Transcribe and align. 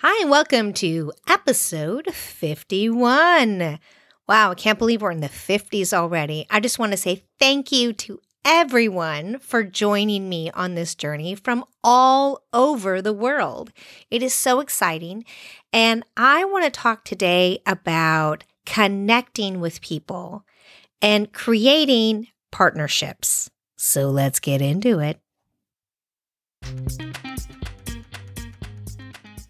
Hi, 0.00 0.16
and 0.22 0.30
welcome 0.30 0.72
to 0.74 1.12
episode 1.28 2.14
51. 2.14 3.80
Wow, 4.28 4.50
I 4.52 4.54
can't 4.54 4.78
believe 4.78 5.02
we're 5.02 5.10
in 5.10 5.18
the 5.18 5.28
50s 5.28 5.92
already. 5.92 6.46
I 6.50 6.60
just 6.60 6.78
want 6.78 6.92
to 6.92 6.96
say 6.96 7.24
thank 7.40 7.72
you 7.72 7.92
to 7.94 8.20
everyone 8.44 9.40
for 9.40 9.64
joining 9.64 10.28
me 10.28 10.52
on 10.52 10.76
this 10.76 10.94
journey 10.94 11.34
from 11.34 11.64
all 11.82 12.44
over 12.52 13.02
the 13.02 13.12
world. 13.12 13.72
It 14.08 14.22
is 14.22 14.32
so 14.32 14.60
exciting. 14.60 15.24
And 15.72 16.04
I 16.16 16.44
want 16.44 16.64
to 16.64 16.70
talk 16.70 17.04
today 17.04 17.58
about 17.66 18.44
connecting 18.66 19.58
with 19.58 19.80
people 19.80 20.44
and 21.02 21.32
creating 21.32 22.28
partnerships. 22.52 23.50
So 23.76 24.10
let's 24.10 24.38
get 24.38 24.62
into 24.62 25.00
it. 25.00 25.18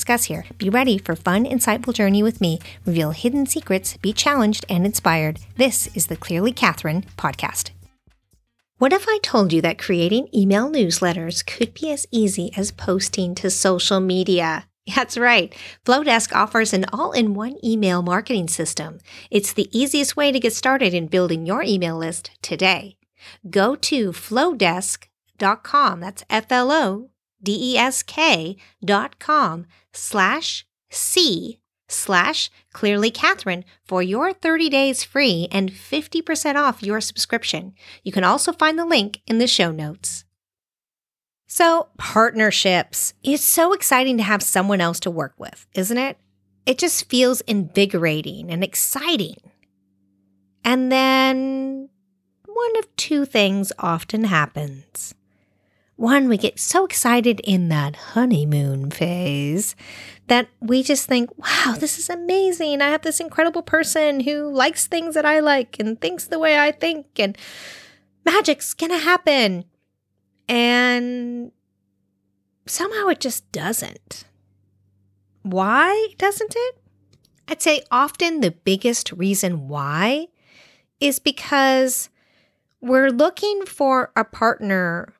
discuss 0.00 0.24
here. 0.24 0.46
Be 0.56 0.70
ready 0.70 0.96
for 0.96 1.14
fun, 1.14 1.44
insightful 1.44 1.92
journey 1.92 2.22
with 2.22 2.40
me. 2.40 2.58
Reveal 2.86 3.10
hidden 3.10 3.44
secrets, 3.44 3.98
be 3.98 4.14
challenged 4.14 4.64
and 4.66 4.86
inspired. 4.86 5.40
This 5.56 5.94
is 5.94 6.06
the 6.06 6.16
Clearly 6.16 6.52
Catherine 6.52 7.04
podcast. 7.18 7.70
What 8.78 8.94
if 8.94 9.04
I 9.06 9.18
told 9.22 9.52
you 9.52 9.60
that 9.60 9.78
creating 9.78 10.30
email 10.34 10.70
newsletters 10.70 11.44
could 11.44 11.74
be 11.74 11.90
as 11.92 12.06
easy 12.10 12.50
as 12.56 12.70
posting 12.70 13.34
to 13.34 13.50
social 13.50 14.00
media? 14.00 14.64
That's 14.96 15.18
right. 15.18 15.54
Flodesk 15.84 16.34
offers 16.34 16.72
an 16.72 16.86
all 16.90 17.12
in 17.12 17.34
one 17.34 17.56
email 17.62 18.00
marketing 18.00 18.48
system. 18.48 19.00
It's 19.30 19.52
the 19.52 19.68
easiest 19.78 20.16
way 20.16 20.32
to 20.32 20.40
get 20.40 20.54
started 20.54 20.94
in 20.94 21.08
building 21.08 21.44
your 21.44 21.62
email 21.62 21.98
list 21.98 22.30
today. 22.40 22.96
Go 23.50 23.76
to 23.76 24.12
flodesk.com. 24.12 26.00
That's 26.00 26.24
F 26.30 26.50
L 26.50 26.72
O 26.72 27.10
D 27.42 27.74
E 27.74 27.78
S 27.78 28.02
K 28.02 28.56
dot 28.84 29.18
com 29.18 29.66
slash 29.92 30.66
C 30.90 31.60
slash 31.88 32.50
clearly 32.72 33.10
Catherine 33.10 33.64
for 33.84 34.02
your 34.02 34.32
30 34.32 34.68
days 34.68 35.02
free 35.02 35.48
and 35.50 35.70
50% 35.70 36.54
off 36.56 36.82
your 36.82 37.00
subscription. 37.00 37.74
You 38.02 38.12
can 38.12 38.24
also 38.24 38.52
find 38.52 38.78
the 38.78 38.86
link 38.86 39.20
in 39.26 39.38
the 39.38 39.46
show 39.46 39.70
notes. 39.70 40.24
So, 41.46 41.88
partnerships. 41.98 43.14
It's 43.24 43.44
so 43.44 43.72
exciting 43.72 44.16
to 44.18 44.22
have 44.22 44.42
someone 44.42 44.80
else 44.80 45.00
to 45.00 45.10
work 45.10 45.34
with, 45.36 45.66
isn't 45.74 45.98
it? 45.98 46.16
It 46.64 46.78
just 46.78 47.08
feels 47.08 47.40
invigorating 47.42 48.50
and 48.50 48.62
exciting. 48.62 49.36
And 50.64 50.92
then 50.92 51.88
one 52.46 52.78
of 52.78 52.94
two 52.94 53.24
things 53.24 53.72
often 53.80 54.24
happens. 54.24 55.14
One, 56.00 56.30
we 56.30 56.38
get 56.38 56.58
so 56.58 56.86
excited 56.86 57.40
in 57.44 57.68
that 57.68 57.94
honeymoon 57.94 58.90
phase 58.90 59.76
that 60.28 60.48
we 60.58 60.82
just 60.82 61.06
think, 61.06 61.28
wow, 61.36 61.74
this 61.78 61.98
is 61.98 62.08
amazing. 62.08 62.80
I 62.80 62.88
have 62.88 63.02
this 63.02 63.20
incredible 63.20 63.60
person 63.60 64.20
who 64.20 64.50
likes 64.50 64.86
things 64.86 65.14
that 65.14 65.26
I 65.26 65.40
like 65.40 65.78
and 65.78 66.00
thinks 66.00 66.24
the 66.24 66.38
way 66.38 66.58
I 66.58 66.72
think, 66.72 67.06
and 67.18 67.36
magic's 68.24 68.72
gonna 68.72 68.96
happen. 68.96 69.66
And 70.48 71.52
somehow 72.64 73.08
it 73.08 73.20
just 73.20 73.52
doesn't. 73.52 74.24
Why 75.42 76.14
doesn't 76.16 76.54
it? 76.56 76.78
I'd 77.46 77.60
say 77.60 77.82
often 77.90 78.40
the 78.40 78.52
biggest 78.52 79.12
reason 79.12 79.68
why 79.68 80.28
is 80.98 81.18
because 81.18 82.08
we're 82.80 83.10
looking 83.10 83.66
for 83.66 84.12
a 84.16 84.24
partner 84.24 85.12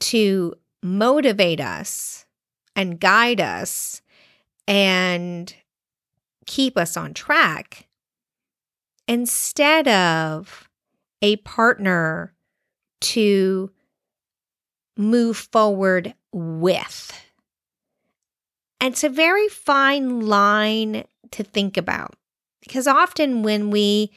to 0.00 0.54
motivate 0.82 1.60
us 1.60 2.26
and 2.74 3.00
guide 3.00 3.40
us 3.40 4.02
and 4.68 5.54
keep 6.46 6.76
us 6.76 6.96
on 6.96 7.14
track 7.14 7.88
instead 9.08 9.88
of 9.88 10.68
a 11.22 11.36
partner 11.36 12.34
to 13.00 13.70
move 14.96 15.36
forward 15.36 16.14
with. 16.32 17.12
And 18.80 18.92
it's 18.92 19.04
a 19.04 19.08
very 19.08 19.48
fine 19.48 20.20
line 20.20 21.04
to 21.32 21.42
think 21.42 21.76
about 21.76 22.14
because 22.60 22.86
often 22.86 23.42
when 23.42 23.70
we 23.70 24.10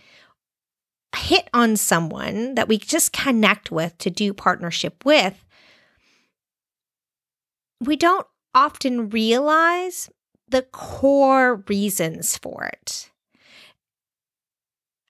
hit 1.16 1.50
on 1.54 1.76
someone 1.76 2.56
that 2.56 2.68
we 2.68 2.78
just 2.78 3.14
connect 3.14 3.72
with 3.72 3.98
to 4.00 4.10
do 4.10 4.34
partnership 4.34 5.06
with, 5.06 5.46
we 7.80 7.96
don't 7.96 8.28
often 8.54 9.10
realize 9.10 10.10
the 10.48 10.64
core 10.64 11.64
reasons 11.68 12.38
for 12.38 12.66
it. 12.66 13.12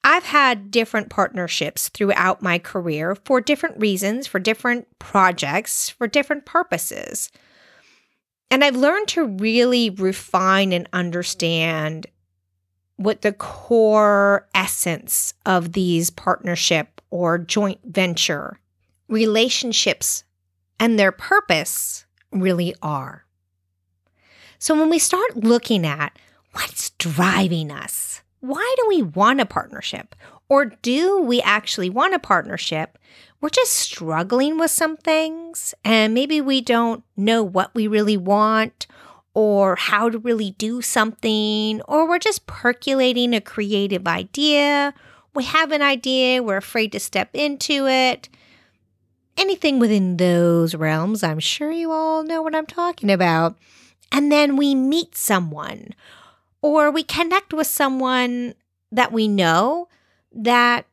I've 0.03 0.23
had 0.23 0.71
different 0.71 1.09
partnerships 1.09 1.89
throughout 1.89 2.41
my 2.41 2.57
career 2.57 3.15
for 3.15 3.41
different 3.41 3.79
reasons, 3.79 4.27
for 4.27 4.39
different 4.39 4.87
projects, 4.97 5.89
for 5.89 6.07
different 6.07 6.45
purposes. 6.45 7.29
And 8.49 8.63
I've 8.63 8.75
learned 8.75 9.07
to 9.09 9.25
really 9.25 9.89
refine 9.89 10.73
and 10.73 10.89
understand 10.93 12.07
what 12.95 13.21
the 13.21 13.33
core 13.33 14.47
essence 14.53 15.33
of 15.45 15.73
these 15.73 16.09
partnership 16.09 17.01
or 17.11 17.37
joint 17.37 17.79
venture 17.85 18.59
relationships 19.07 20.23
and 20.79 20.97
their 20.97 21.11
purpose 21.11 22.05
really 22.31 22.75
are. 22.81 23.25
So 24.57 24.77
when 24.77 24.89
we 24.89 24.99
start 24.99 25.37
looking 25.37 25.85
at 25.85 26.17
what's 26.51 26.91
driving 26.91 27.71
us, 27.71 28.21
why 28.41 28.75
do 28.77 28.85
we 28.87 29.01
want 29.01 29.41
a 29.41 29.45
partnership? 29.45 30.15
Or 30.49 30.65
do 30.65 31.21
we 31.21 31.41
actually 31.41 31.89
want 31.89 32.13
a 32.13 32.19
partnership? 32.19 32.97
We're 33.39 33.49
just 33.49 33.71
struggling 33.71 34.57
with 34.57 34.71
some 34.71 34.97
things 34.97 35.73
and 35.85 36.13
maybe 36.13 36.41
we 36.41 36.61
don't 36.61 37.03
know 37.15 37.43
what 37.43 37.73
we 37.73 37.87
really 37.87 38.17
want 38.17 38.87
or 39.33 39.75
how 39.75 40.09
to 40.09 40.17
really 40.17 40.51
do 40.51 40.81
something, 40.81 41.81
or 41.83 42.09
we're 42.09 42.19
just 42.19 42.47
percolating 42.47 43.33
a 43.33 43.39
creative 43.39 44.07
idea. 44.07 44.93
We 45.35 45.43
have 45.45 45.71
an 45.71 45.81
idea, 45.81 46.43
we're 46.43 46.57
afraid 46.57 46.91
to 46.93 46.99
step 46.99 47.29
into 47.33 47.87
it 47.87 48.27
anything 49.39 49.79
within 49.79 50.17
those 50.17 50.75
realms. 50.75 51.23
I'm 51.23 51.39
sure 51.39 51.71
you 51.71 51.91
all 51.91 52.23
know 52.23 52.41
what 52.41 52.55
I'm 52.55 52.65
talking 52.65 53.09
about. 53.09 53.57
And 54.11 54.31
then 54.31 54.57
we 54.57 54.75
meet 54.75 55.15
someone 55.15 55.93
or 56.61 56.91
we 56.91 57.03
connect 57.03 57.53
with 57.53 57.67
someone 57.67 58.55
that 58.91 59.11
we 59.11 59.27
know 59.27 59.87
that 60.33 60.85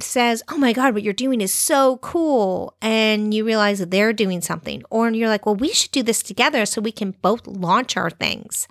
says, 0.00 0.42
Oh 0.48 0.58
my 0.58 0.72
God, 0.72 0.94
what 0.94 1.02
you're 1.02 1.12
doing 1.12 1.40
is 1.40 1.52
so 1.52 1.96
cool. 1.98 2.74
And 2.80 3.34
you 3.34 3.44
realize 3.44 3.78
that 3.80 3.90
they're 3.90 4.12
doing 4.12 4.40
something. 4.40 4.82
Or 4.90 5.10
you're 5.10 5.28
like, 5.28 5.46
Well, 5.46 5.56
we 5.56 5.72
should 5.72 5.90
do 5.90 6.02
this 6.02 6.22
together 6.22 6.64
so 6.66 6.80
we 6.80 6.92
can 6.92 7.14
both 7.22 7.46
launch 7.46 7.96
our 7.96 8.10
things. 8.10 8.68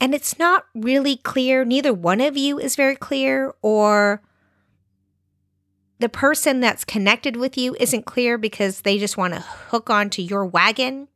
And 0.00 0.14
it's 0.14 0.38
not 0.38 0.66
really 0.74 1.16
clear. 1.16 1.64
Neither 1.64 1.94
one 1.94 2.20
of 2.20 2.36
you 2.36 2.58
is 2.58 2.74
very 2.74 2.96
clear, 2.96 3.54
or 3.62 4.20
the 6.02 6.08
person 6.08 6.60
that's 6.60 6.84
connected 6.84 7.36
with 7.36 7.56
you 7.56 7.76
isn't 7.78 8.04
clear 8.04 8.36
because 8.36 8.80
they 8.80 8.98
just 8.98 9.16
want 9.16 9.34
to 9.34 9.40
hook 9.40 9.88
onto 9.88 10.20
your 10.20 10.44
wagon 10.44 11.08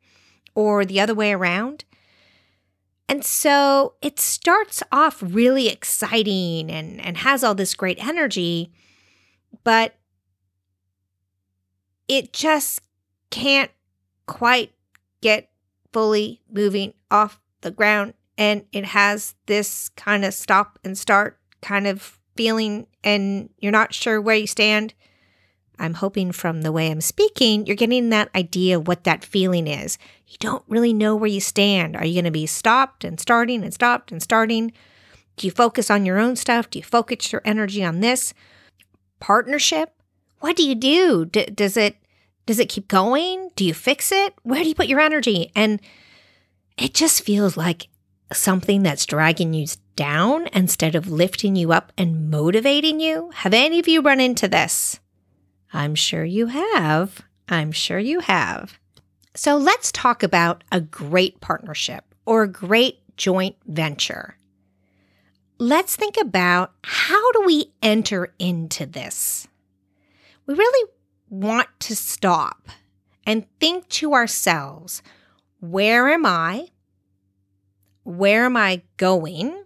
or 0.54 0.84
the 0.84 1.00
other 1.00 1.14
way 1.14 1.32
around. 1.32 1.84
And 3.08 3.24
so 3.24 3.94
it 4.02 4.18
starts 4.18 4.82
off 4.90 5.22
really 5.22 5.68
exciting 5.68 6.70
and, 6.70 7.00
and 7.00 7.18
has 7.18 7.44
all 7.44 7.54
this 7.54 7.74
great 7.74 8.04
energy, 8.04 8.72
but 9.64 9.96
it 12.08 12.32
just 12.32 12.80
can't 13.30 13.70
quite 14.26 14.72
get 15.20 15.50
fully 15.92 16.42
moving 16.50 16.94
off 17.10 17.40
the 17.60 17.70
ground. 17.70 18.14
And 18.38 18.64
it 18.72 18.84
has 18.86 19.34
this 19.46 19.88
kind 19.90 20.24
of 20.24 20.34
stop 20.34 20.78
and 20.84 20.96
start 20.96 21.38
kind 21.62 21.86
of 21.86 22.18
feeling 22.36 22.86
and 23.06 23.48
you're 23.58 23.72
not 23.72 23.94
sure 23.94 24.20
where 24.20 24.36
you 24.36 24.48
stand, 24.48 24.92
I'm 25.78 25.94
hoping 25.94 26.32
from 26.32 26.62
the 26.62 26.72
way 26.72 26.90
I'm 26.90 27.00
speaking, 27.00 27.64
you're 27.64 27.76
getting 27.76 28.08
that 28.10 28.30
idea 28.34 28.78
of 28.78 28.88
what 28.88 29.04
that 29.04 29.24
feeling 29.24 29.68
is. 29.68 29.96
You 30.26 30.36
don't 30.40 30.64
really 30.68 30.92
know 30.92 31.14
where 31.14 31.30
you 31.30 31.40
stand. 31.40 31.96
Are 31.96 32.04
you 32.04 32.14
going 32.14 32.24
to 32.24 32.30
be 32.30 32.46
stopped 32.46 33.04
and 33.04 33.20
starting 33.20 33.62
and 33.62 33.72
stopped 33.72 34.10
and 34.10 34.20
starting? 34.20 34.72
Do 35.36 35.46
you 35.46 35.52
focus 35.52 35.88
on 35.90 36.04
your 36.04 36.18
own 36.18 36.34
stuff? 36.34 36.68
Do 36.68 36.80
you 36.80 36.82
focus 36.82 37.30
your 37.30 37.42
energy 37.44 37.84
on 37.84 38.00
this? 38.00 38.34
Partnership? 39.20 39.92
What 40.40 40.56
do 40.56 40.66
you 40.66 40.74
do? 40.74 41.26
D- 41.26 41.46
does 41.46 41.76
it 41.76 41.96
does 42.46 42.58
it 42.58 42.68
keep 42.68 42.88
going? 42.88 43.50
Do 43.56 43.64
you 43.64 43.74
fix 43.74 44.10
it? 44.10 44.34
Where 44.42 44.62
do 44.62 44.68
you 44.68 44.74
put 44.74 44.88
your 44.88 45.00
energy? 45.00 45.52
And 45.54 45.80
it 46.78 46.94
just 46.94 47.22
feels 47.22 47.56
like 47.56 47.88
something 48.32 48.82
that's 48.82 49.06
dragging 49.06 49.54
you 49.54 49.66
down 49.94 50.48
instead 50.48 50.94
of 50.94 51.08
lifting 51.08 51.56
you 51.56 51.72
up 51.72 51.92
and 51.96 52.30
motivating 52.30 53.00
you. 53.00 53.30
Have 53.34 53.54
any 53.54 53.78
of 53.78 53.88
you 53.88 54.02
run 54.02 54.20
into 54.20 54.48
this? 54.48 55.00
I'm 55.72 55.94
sure 55.94 56.24
you 56.24 56.46
have. 56.46 57.22
I'm 57.48 57.72
sure 57.72 57.98
you 57.98 58.20
have. 58.20 58.78
So 59.34 59.56
let's 59.56 59.92
talk 59.92 60.22
about 60.22 60.64
a 60.72 60.80
great 60.80 61.40
partnership 61.40 62.04
or 62.24 62.42
a 62.42 62.48
great 62.48 62.98
joint 63.16 63.56
venture. 63.66 64.36
Let's 65.58 65.96
think 65.96 66.16
about 66.20 66.72
how 66.82 67.32
do 67.32 67.42
we 67.46 67.72
enter 67.82 68.34
into 68.38 68.86
this? 68.86 69.48
We 70.46 70.54
really 70.54 70.90
want 71.28 71.68
to 71.80 71.96
stop 71.96 72.68
and 73.26 73.46
think 73.58 73.88
to 73.88 74.12
ourselves, 74.12 75.02
where 75.60 76.08
am 76.08 76.26
I? 76.26 76.68
Where 78.06 78.44
am 78.44 78.56
I 78.56 78.82
going? 78.98 79.64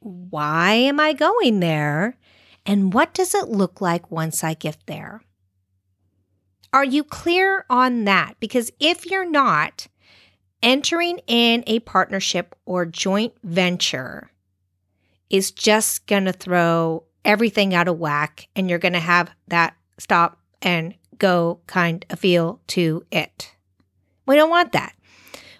Why 0.00 0.72
am 0.72 0.98
I 0.98 1.12
going 1.12 1.60
there? 1.60 2.18
And 2.66 2.92
what 2.92 3.14
does 3.14 3.36
it 3.36 3.48
look 3.48 3.80
like 3.80 4.10
once 4.10 4.42
I 4.42 4.54
get 4.54 4.78
there? 4.86 5.22
Are 6.72 6.84
you 6.84 7.04
clear 7.04 7.64
on 7.70 8.02
that? 8.02 8.34
Because 8.40 8.72
if 8.80 9.06
you're 9.06 9.30
not, 9.30 9.86
entering 10.60 11.20
in 11.28 11.62
a 11.68 11.78
partnership 11.78 12.56
or 12.64 12.84
joint 12.84 13.34
venture 13.44 14.32
is 15.30 15.52
just 15.52 16.08
going 16.08 16.24
to 16.24 16.32
throw 16.32 17.04
everything 17.24 17.72
out 17.72 17.86
of 17.86 17.96
whack 17.96 18.48
and 18.56 18.68
you're 18.68 18.80
going 18.80 18.92
to 18.92 18.98
have 18.98 19.30
that 19.46 19.76
stop 19.98 20.40
and 20.62 20.96
go 21.16 21.60
kind 21.68 22.04
of 22.10 22.18
feel 22.18 22.60
to 22.66 23.04
it. 23.12 23.54
We 24.26 24.34
don't 24.34 24.50
want 24.50 24.72
that. 24.72 24.95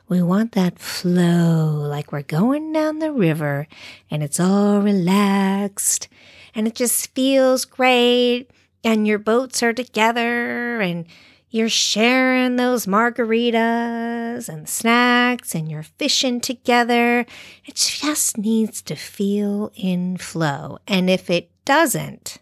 We 0.09 0.23
want 0.23 0.53
that 0.53 0.79
flow 0.79 1.85
like 1.89 2.13
we're 2.13 2.23
going 2.23 2.73
down 2.73 3.01
the 3.01 3.11
river 3.11 3.67
and 4.09 4.23
it's 4.23 4.39
all 4.39 4.81
relaxed 4.81 6.09
and 6.55 6.69
it 6.69 6.77
just 6.77 7.13
feels 7.15 7.65
great. 7.65 8.47
And 8.85 9.05
your 9.05 9.19
boats 9.19 9.65
are 9.65 9.73
together 9.73 10.81
and 10.81 11.07
you're 11.51 11.69
sharing 11.69 12.55
those 12.55 12.87
margaritas 12.87 14.49
and 14.49 14.69
snacks 14.69 15.57
and 15.57 15.69
you're 15.69 15.83
fishing 15.83 16.41
together. 16.41 17.27
It 17.65 17.75
just 17.75 18.39
needs 18.39 18.83
to 18.83 18.95
feel 18.95 19.73
in 19.75 20.19
flow. 20.19 20.79
And 20.87 21.11
if 21.11 21.31
it 21.31 21.51
doesn't, 21.65 22.39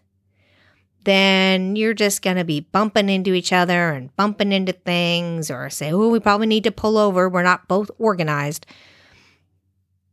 then 1.05 1.75
you're 1.75 1.93
just 1.93 2.21
going 2.21 2.37
to 2.37 2.43
be 2.43 2.59
bumping 2.59 3.09
into 3.09 3.33
each 3.33 3.53
other 3.53 3.91
and 3.91 4.15
bumping 4.15 4.51
into 4.51 4.73
things 4.73 5.49
or 5.49 5.69
say, 5.69 5.91
oh, 5.91 6.09
we 6.09 6.19
probably 6.19 6.47
need 6.47 6.65
to 6.65 6.71
pull 6.71 6.97
over. 6.97 7.29
We're 7.29 7.43
not 7.43 7.67
both 7.67 7.89
organized. 7.97 8.65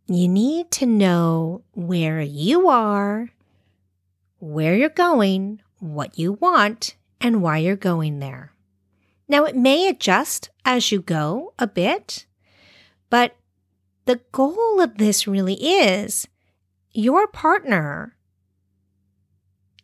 You 0.06 0.28
need 0.28 0.70
to 0.72 0.86
know 0.86 1.62
where 1.72 2.20
you 2.20 2.68
are 2.68 3.30
where 4.42 4.74
you're 4.74 4.88
going, 4.88 5.60
what 5.78 6.18
you 6.18 6.32
want, 6.32 6.96
and 7.20 7.40
why 7.40 7.58
you're 7.58 7.76
going 7.76 8.18
there. 8.18 8.52
Now, 9.28 9.44
it 9.44 9.54
may 9.54 9.86
adjust 9.86 10.50
as 10.64 10.90
you 10.90 11.00
go 11.00 11.54
a 11.60 11.68
bit, 11.68 12.26
but 13.08 13.36
the 14.04 14.20
goal 14.32 14.80
of 14.80 14.98
this 14.98 15.28
really 15.28 15.54
is 15.54 16.26
your 16.90 17.28
partner 17.28 18.16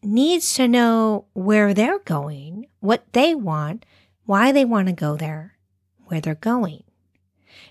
needs 0.08 0.54
to 0.54 0.66
know 0.66 1.26
where 1.34 1.74
they're 1.74 1.98
going, 2.00 2.66
what 2.80 3.12
they 3.12 3.34
want, 3.34 3.84
why 4.24 4.50
they 4.50 4.64
want 4.64 4.88
to 4.88 4.92
go 4.92 5.16
there, 5.16 5.58
where 6.06 6.20
they're 6.20 6.34
going. 6.34 6.82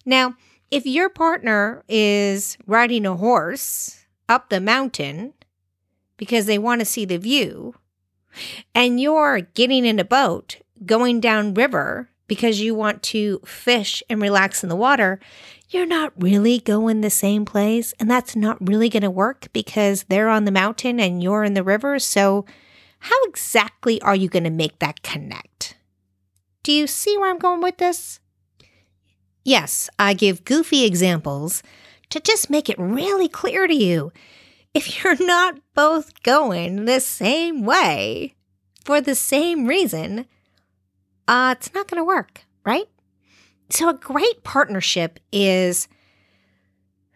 Now, 0.06 0.36
if 0.70 0.86
your 0.86 1.10
partner 1.10 1.84
is 1.88 2.58
riding 2.68 3.06
a 3.06 3.16
horse 3.16 4.06
up 4.30 4.50
the 4.50 4.62
mountain 4.62 5.34
because 6.18 6.46
they 6.46 6.58
want 6.58 6.80
to 6.82 6.86
see 6.86 7.06
the 7.06 7.18
view, 7.18 7.74
and 8.76 9.00
you're 9.02 9.42
getting 9.42 9.86
in 9.86 10.00
a 10.00 10.06
boat 10.06 10.58
going 10.86 11.20
down 11.20 11.56
river 11.56 12.12
because 12.28 12.60
you 12.60 12.76
want 12.76 13.04
to 13.04 13.40
fish 13.46 14.04
and 14.10 14.22
relax 14.22 14.64
in 14.64 14.70
the 14.70 14.76
water, 14.76 15.20
you're 15.70 15.86
not 15.86 16.14
really 16.18 16.60
going 16.60 17.02
the 17.02 17.10
same 17.10 17.46
place. 17.46 17.94
And 18.00 18.10
that's 18.10 18.36
not 18.36 18.58
really 18.66 18.90
going 18.90 19.04
to 19.04 19.10
work 19.10 19.48
because 19.54 20.04
they're 20.04 20.30
on 20.30 20.46
the 20.46 20.52
mountain 20.52 21.00
and 21.00 21.22
you're 21.22 21.44
in 21.44 21.54
the 21.54 21.64
river. 21.64 22.00
So, 22.00 22.46
how 23.00 23.16
exactly 23.26 24.02
are 24.02 24.16
you 24.16 24.28
going 24.28 24.44
to 24.44 24.50
make 24.50 24.80
that 24.80 25.04
connect? 25.04 25.78
Do 26.64 26.72
you 26.72 26.88
see 26.88 27.18
where 27.18 27.30
I'm 27.30 27.38
going 27.38 27.62
with 27.62 27.78
this? 27.78 28.20
Yes, 29.44 29.90
I 29.98 30.14
give 30.14 30.44
goofy 30.44 30.84
examples 30.84 31.64
to 32.10 32.20
just 32.20 32.50
make 32.50 32.70
it 32.70 32.80
really 32.80 33.30
clear 33.30 33.68
to 33.68 33.74
you 33.74 34.12
if 34.74 35.04
you're 35.04 35.24
not 35.26 35.60
both 35.74 36.22
going 36.24 36.86
the 36.86 37.00
same 37.00 37.64
way 37.64 38.36
for 38.84 39.02
the 39.02 39.16
same 39.16 39.66
reason, 39.66 40.26
uh, 41.28 41.56
it's 41.58 41.74
not 41.74 41.88
going 41.88 42.00
to 42.00 42.06
work, 42.06 42.46
right? 42.66 42.88
So, 43.70 43.90
a 43.90 43.94
great 43.94 44.44
partnership 44.44 45.20
is 45.32 45.88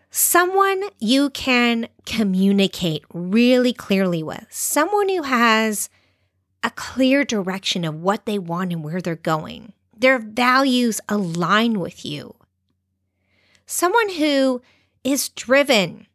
someone 0.10 0.84
you 1.00 1.30
can 1.30 1.88
communicate 2.06 3.06
really 3.14 3.74
clearly 3.74 4.22
with, 4.22 4.48
someone 4.50 5.10
who 5.10 5.24
has 5.24 5.90
a 6.64 6.72
clear 6.72 7.24
direction 7.24 7.86
of 7.86 7.96
what 7.96 8.26
they 8.26 8.38
want 8.38 8.74
and 8.74 8.84
where 8.84 9.02
they're 9.02 9.16
going. 9.16 9.74
Their 9.98 10.20
values 10.20 11.00
align 11.08 11.80
with 11.80 12.06
you. 12.06 12.36
Someone 13.66 14.10
who 14.10 14.62
is 15.04 15.30
driven 15.30 16.08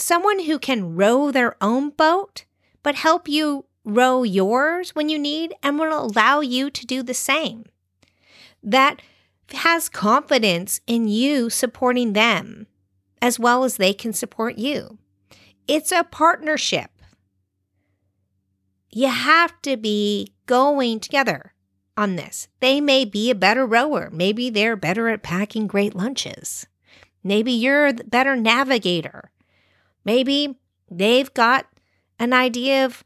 someone 0.00 0.44
who 0.44 0.58
can 0.58 0.96
row 0.96 1.30
their 1.30 1.56
own 1.62 1.90
boat, 1.90 2.44
but 2.82 2.94
help 2.94 3.28
you 3.28 3.66
row 3.88 4.22
yours 4.22 4.94
when 4.94 5.08
you 5.08 5.18
need 5.18 5.54
and 5.62 5.78
will 5.78 6.06
allow 6.06 6.40
you 6.40 6.70
to 6.70 6.86
do 6.86 7.02
the 7.02 7.14
same. 7.14 7.64
That 8.62 9.00
has 9.52 9.88
confidence 9.88 10.80
in 10.86 11.08
you 11.08 11.48
supporting 11.50 12.12
them 12.12 12.66
as 13.20 13.38
well 13.38 13.64
as 13.64 13.76
they 13.76 13.92
can 13.92 14.12
support 14.12 14.58
you. 14.58 14.98
It's 15.66 15.92
a 15.92 16.04
partnership. 16.04 16.90
You 18.90 19.08
have 19.08 19.60
to 19.62 19.76
be 19.76 20.32
going 20.46 21.00
together 21.00 21.52
on 21.96 22.16
this. 22.16 22.48
They 22.60 22.80
may 22.80 23.04
be 23.04 23.30
a 23.30 23.34
better 23.34 23.66
rower. 23.66 24.08
Maybe 24.10 24.50
they're 24.50 24.76
better 24.76 25.08
at 25.08 25.22
packing 25.22 25.66
great 25.66 25.94
lunches. 25.94 26.66
Maybe 27.24 27.52
you're 27.52 27.88
a 27.88 27.94
better 27.94 28.36
navigator. 28.36 29.30
Maybe 30.04 30.58
they've 30.90 31.32
got 31.34 31.66
an 32.18 32.32
idea 32.32 32.84
of 32.84 33.04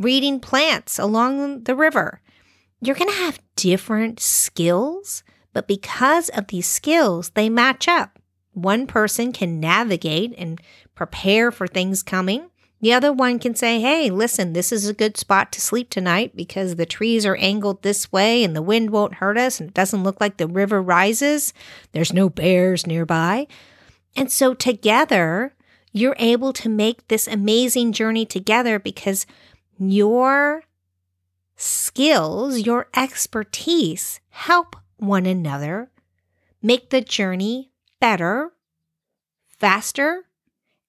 reading 0.00 0.40
plants 0.40 0.98
along 0.98 1.64
the 1.64 1.76
river. 1.76 2.20
You're 2.80 2.96
going 2.96 3.10
to 3.10 3.16
have 3.16 3.40
different 3.56 4.20
skills, 4.20 5.22
but 5.52 5.68
because 5.68 6.28
of 6.30 6.46
these 6.48 6.66
skills, 6.66 7.30
they 7.30 7.48
match 7.48 7.86
up. 7.88 8.18
One 8.52 8.86
person 8.86 9.32
can 9.32 9.60
navigate 9.60 10.34
and 10.38 10.60
prepare 10.94 11.52
for 11.52 11.66
things 11.66 12.02
coming. 12.02 12.50
The 12.80 12.94
other 12.94 13.12
one 13.12 13.38
can 13.38 13.54
say, 13.54 13.78
hey, 13.78 14.08
listen, 14.08 14.54
this 14.54 14.72
is 14.72 14.88
a 14.88 14.94
good 14.94 15.18
spot 15.18 15.52
to 15.52 15.60
sleep 15.60 15.90
tonight 15.90 16.34
because 16.34 16.76
the 16.76 16.86
trees 16.86 17.26
are 17.26 17.36
angled 17.36 17.82
this 17.82 18.10
way 18.10 18.42
and 18.42 18.56
the 18.56 18.62
wind 18.62 18.90
won't 18.90 19.14
hurt 19.14 19.36
us 19.36 19.60
and 19.60 19.68
it 19.68 19.74
doesn't 19.74 20.02
look 20.02 20.18
like 20.18 20.38
the 20.38 20.46
river 20.46 20.80
rises. 20.80 21.52
There's 21.92 22.14
no 22.14 22.30
bears 22.30 22.86
nearby. 22.86 23.46
And 24.16 24.32
so 24.32 24.54
together, 24.54 25.54
you're 25.92 26.16
able 26.18 26.52
to 26.54 26.68
make 26.70 27.06
this 27.08 27.26
amazing 27.26 27.92
journey 27.92 28.24
together 28.24 28.78
because 28.78 29.26
your 29.80 30.62
skills, 31.56 32.60
your 32.60 32.88
expertise 32.94 34.20
help 34.28 34.76
one 34.98 35.26
another 35.26 35.90
make 36.62 36.90
the 36.90 37.00
journey 37.00 37.72
better, 38.00 38.52
faster, 39.48 40.26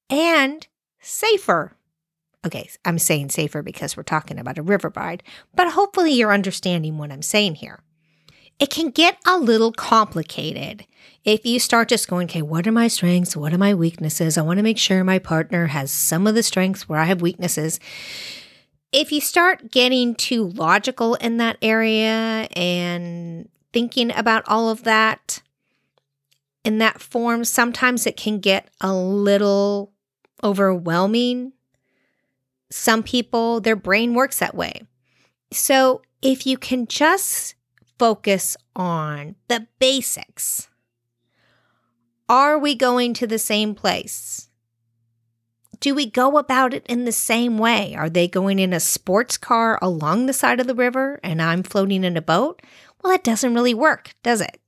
and 0.10 0.68
safer. 1.00 1.76
Okay, 2.46 2.70
I'm 2.86 3.00
saying 3.00 3.30
safer 3.30 3.62
because 3.62 3.96
we're 3.96 4.04
talking 4.04 4.40
about 4.40 4.58
a 4.58 4.64
river 4.64 4.92
ride, 4.96 5.24
but 5.56 5.72
hopefully 5.72 6.12
you're 6.12 6.34
understanding 6.34 6.98
what 6.98 7.12
I'm 7.12 7.22
saying 7.22 7.56
here 7.56 7.80
it 8.62 8.70
can 8.70 8.92
get 8.92 9.18
a 9.26 9.40
little 9.40 9.72
complicated 9.72 10.86
if 11.26 11.48
you 11.48 11.60
start 11.60 11.90
just 11.90 12.08
going, 12.08 12.26
okay, 12.26 12.44
what 12.44 12.68
are 12.68 12.72
my 12.72 12.88
strengths? 12.88 13.36
What 13.36 13.54
are 13.54 13.58
my 13.58 13.74
weaknesses? 13.74 14.38
I 14.38 14.44
want 14.44 14.58
to 14.58 14.64
make 14.64 14.78
sure 14.78 15.04
my 15.04 15.18
partner 15.18 15.68
has 15.68 15.92
some 15.92 16.28
of 16.28 16.36
the 16.36 16.44
strengths 16.44 16.88
where 16.88 17.00
I 17.00 17.06
have 17.06 17.24
weaknesses. 17.24 17.80
If 18.92 19.12
you 19.12 19.22
start 19.22 19.72
getting 19.72 20.16
too 20.16 20.48
logical 20.50 21.16
in 21.16 21.38
that 21.38 21.58
area 21.62 22.48
and 22.56 23.50
thinking 23.72 24.12
about 24.12 24.44
all 24.48 24.70
of 24.70 24.84
that 24.84 25.42
in 26.64 26.78
that 26.80 27.02
form, 27.02 27.46
sometimes 27.46 28.06
it 28.06 28.18
can 28.18 28.40
get 28.40 28.70
a 28.82 28.94
little 28.94 29.92
overwhelming. 30.44 31.54
Some 32.70 33.04
people, 33.04 33.62
their 33.62 33.76
brain 33.76 34.14
works 34.14 34.40
that 34.40 34.56
way. 34.56 34.82
So 35.52 36.02
if 36.22 36.46
you 36.46 36.58
can 36.58 36.86
just 36.86 37.56
focus 37.98 38.58
on 38.76 39.36
the 39.48 39.68
basics, 39.80 40.70
are 42.28 42.58
we 42.58 42.76
going 42.76 43.14
to 43.16 43.28
the 43.28 43.40
same 43.40 43.74
place? 43.76 44.50
Do 45.82 45.96
we 45.96 46.06
go 46.06 46.38
about 46.38 46.74
it 46.76 46.86
in 46.88 47.06
the 47.06 47.12
same 47.12 47.58
way? 47.58 47.96
Are 47.96 48.10
they 48.10 48.28
going 48.28 48.60
in 48.60 48.72
a 48.72 48.80
sports 48.80 49.38
car 49.38 49.80
along 49.82 50.28
the 50.28 50.34
side 50.34 50.60
of 50.60 50.68
the 50.68 50.76
river 50.76 51.20
and 51.24 51.42
I'm 51.42 51.64
floating 51.64 52.04
in 52.04 52.16
a 52.16 52.22
boat? 52.22 52.62
Well, 53.04 53.12
it 53.12 53.24
doesn't 53.24 53.56
really 53.56 53.74
work, 53.74 54.14
does 54.22 54.42
it? 54.42 54.62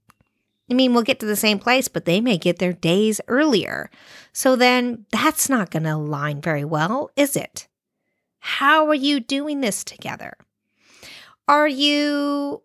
I 0.72 0.74
mean, 0.74 0.94
we'll 0.94 1.04
get 1.04 1.20
to 1.20 1.28
the 1.28 1.36
same 1.36 1.60
place, 1.60 1.88
but 1.88 2.06
they 2.06 2.20
may 2.20 2.40
get 2.40 2.58
there 2.58 2.74
days 2.74 3.22
earlier. 3.28 3.92
So 4.32 4.56
then 4.56 5.06
that's 5.12 5.50
not 5.50 5.70
going 5.70 5.84
to 5.84 5.94
align 5.94 6.42
very 6.42 6.66
well, 6.66 7.12
is 7.16 7.36
it? 7.36 7.68
How 8.40 8.88
are 8.88 8.96
you 8.96 9.20
doing 9.20 9.62
this 9.62 9.84
together? 9.84 10.34
Are 11.48 11.68
you 11.68 12.64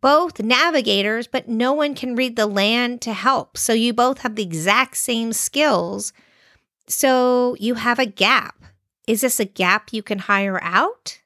both 0.00 0.42
navigators, 0.42 1.26
but 1.26 1.48
no 1.48 1.72
one 1.72 1.94
can 1.94 2.16
read 2.16 2.36
the 2.36 2.46
land 2.46 3.00
to 3.02 3.14
help? 3.14 3.56
So 3.56 3.72
you 3.72 3.94
both 3.94 4.18
have 4.18 4.34
the 4.34 4.42
exact 4.42 4.98
same 4.98 5.32
skills. 5.32 6.12
So 6.92 7.56
you 7.58 7.74
have 7.74 7.98
a 7.98 8.06
gap. 8.06 8.64
Is 9.06 9.22
this 9.22 9.40
a 9.40 9.44
gap 9.44 9.92
you 9.92 10.02
can 10.02 10.18
hire 10.18 10.62
out? 10.62 11.20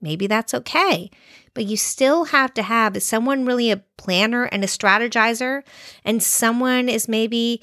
Maybe 0.00 0.26
that's 0.26 0.54
okay. 0.54 1.10
But 1.52 1.66
you 1.66 1.76
still 1.76 2.26
have 2.26 2.54
to 2.54 2.62
have 2.62 2.96
is 2.96 3.04
someone 3.04 3.44
really 3.44 3.70
a 3.70 3.82
planner 3.98 4.44
and 4.44 4.62
a 4.62 4.68
strategizer, 4.68 5.62
and 6.04 6.22
someone 6.22 6.88
is 6.88 7.08
maybe 7.08 7.62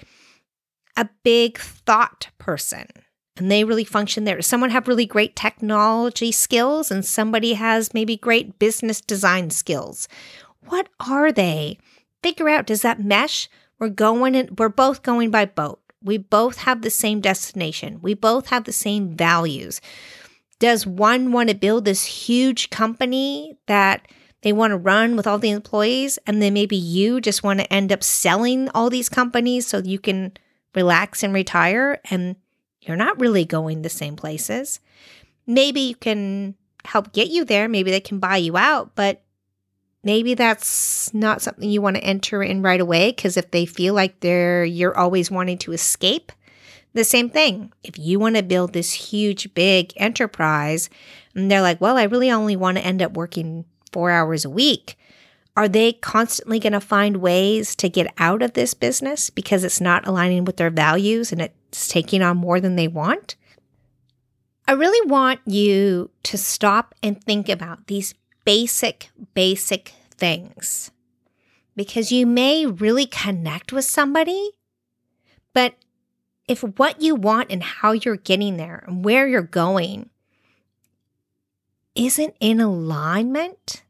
a 0.98 1.10
big 1.24 1.58
thought 1.58 2.27
person 2.38 2.88
and 3.38 3.51
they 3.51 3.63
really 3.63 3.84
function 3.84 4.24
there. 4.24 4.42
Someone 4.42 4.72
have 4.72 4.88
really 4.88 5.06
great 5.06 5.36
technology 5.36 6.32
skills 6.32 6.92
and 6.92 7.06
somebody 7.06 7.54
has 7.54 7.94
maybe 7.94 8.18
great 8.18 8.60
business 8.60 9.00
design 9.00 9.51
skills. 9.51 10.08
What 10.66 10.89
are 11.00 11.32
they? 11.32 11.77
Figure 12.24 12.50
out 12.50 12.66
does 12.66 12.82
that 12.82 13.04
mesh? 13.04 13.48
We're 13.80 13.89
going 13.89 14.36
and 14.36 14.58
we're 14.58 14.70
both 14.70 15.04
going 15.04 15.30
by 15.30 15.46
boat. 15.46 15.80
We 16.08 16.18
both 16.18 16.58
have 16.60 16.82
the 16.82 16.90
same 16.90 17.22
destination. 17.22 18.00
We 18.02 18.16
both 18.16 18.48
have 18.48 18.64
the 18.64 18.72
same 18.72 19.16
values. 19.16 19.82
Does 20.60 20.88
one 20.88 21.32
want 21.32 21.50
to 21.50 21.56
build 21.56 21.86
this 21.86 22.06
huge 22.06 22.72
company 22.72 23.58
that 23.68 24.08
they 24.42 24.54
want 24.54 24.72
to 24.72 24.78
run 24.78 25.16
with 25.16 25.28
all 25.28 25.38
the 25.38 25.52
employees 25.52 26.18
and 26.26 26.42
then 26.42 26.54
maybe 26.54 26.76
you 26.76 27.22
just 27.22 27.44
want 27.44 27.60
to 27.60 27.72
end 27.72 27.92
up 27.92 28.04
selling 28.04 28.70
all 28.70 28.90
these 28.90 29.10
companies 29.10 29.68
so 29.68 29.80
you 29.80 30.00
can 30.00 30.32
relax 30.74 31.22
and 31.22 31.34
retire 31.34 32.00
and 32.10 32.36
you're 32.82 32.98
not 32.98 33.20
really 33.20 33.46
going 33.46 33.82
the 33.82 33.90
same 33.90 34.16
places. 34.16 34.80
Maybe 35.46 35.82
you 35.82 35.96
can 35.96 36.56
help 36.86 37.14
get 37.14 37.30
you 37.30 37.46
there. 37.46 37.68
Maybe 37.68 37.92
they 37.92 38.00
can 38.00 38.20
buy 38.20 38.38
you 38.38 38.58
out, 38.58 38.96
but 38.96 39.24
maybe 40.08 40.36
that's 40.36 41.14
not 41.14 41.42
something 41.42 41.70
you 41.70 41.82
want 41.82 41.98
to 41.98 42.04
enter 42.04 42.42
in 42.42 42.62
right 42.62 42.80
away 42.80 43.10
because 43.10 43.36
if 43.36 43.52
they 43.52 43.66
feel 43.66 43.94
like 43.94 44.22
they're 44.22 44.64
you're 44.64 44.98
always 44.98 45.30
wanting 45.30 45.58
to 45.58 45.74
escape, 45.74 46.32
the 46.94 47.04
same 47.04 47.30
thing. 47.30 47.74
If 47.84 48.00
you 48.00 48.18
want 48.18 48.38
to 48.38 48.42
build 48.42 48.72
this 48.72 48.94
huge 48.94 49.54
big 49.54 49.92
enterprise 49.98 50.90
and 51.36 51.52
they're 51.52 51.62
like, 51.62 51.82
"Well, 51.82 51.98
I 51.98 52.04
really 52.04 52.32
only 52.32 52.56
want 52.56 52.78
to 52.78 52.86
end 52.86 53.02
up 53.02 53.18
working 53.18 53.66
4 53.92 54.10
hours 54.10 54.46
a 54.46 54.50
week." 54.50 54.98
Are 55.58 55.68
they 55.68 55.92
constantly 55.92 56.60
going 56.60 56.74
to 56.74 56.80
find 56.80 57.18
ways 57.18 57.76
to 57.78 57.90
get 57.90 58.14
out 58.18 58.42
of 58.44 58.54
this 58.54 58.76
business 58.76 59.30
because 59.30 59.64
it's 59.64 59.82
not 59.82 60.08
aligning 60.08 60.46
with 60.46 60.58
their 60.58 60.70
values 60.70 61.32
and 61.32 61.42
it's 61.42 61.88
taking 61.88 62.22
on 62.22 62.38
more 62.38 62.62
than 62.62 62.76
they 62.76 62.88
want? 62.88 63.36
I 64.68 64.74
really 64.74 65.10
want 65.10 65.40
you 65.48 66.12
to 66.24 66.38
stop 66.38 66.94
and 67.02 67.22
think 67.24 67.50
about 67.50 67.88
these 67.88 68.14
basic, 68.46 69.10
basic 69.34 69.92
things 70.18 70.92
because 71.76 72.12
you 72.12 72.26
may 72.26 72.66
really 72.66 73.06
connect 73.06 73.72
with 73.72 73.86
somebody, 73.86 74.52
but 75.54 75.76
if 76.48 76.62
what 76.62 77.02
you 77.02 77.16
want 77.16 77.52
and 77.52 77.62
how 77.62 77.92
you're 77.92 78.16
getting 78.16 78.58
there 78.58 78.84
and 78.88 79.04
where 79.04 79.28
you're 79.28 79.42
going 79.42 80.10
isn't 81.96 82.36
in 82.40 82.60
alignment, 82.60 83.84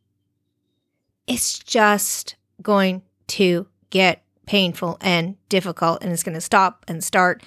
it's 1.27 1.59
just 1.59 2.35
going 2.61 3.03
to 3.27 3.67
get 3.89 4.23
painful 4.45 4.97
and 5.01 5.35
difficult 5.49 6.01
and 6.01 6.11
it's 6.11 6.23
going 6.23 6.33
to 6.35 6.41
stop 6.41 6.85
and 6.87 7.03
start 7.03 7.43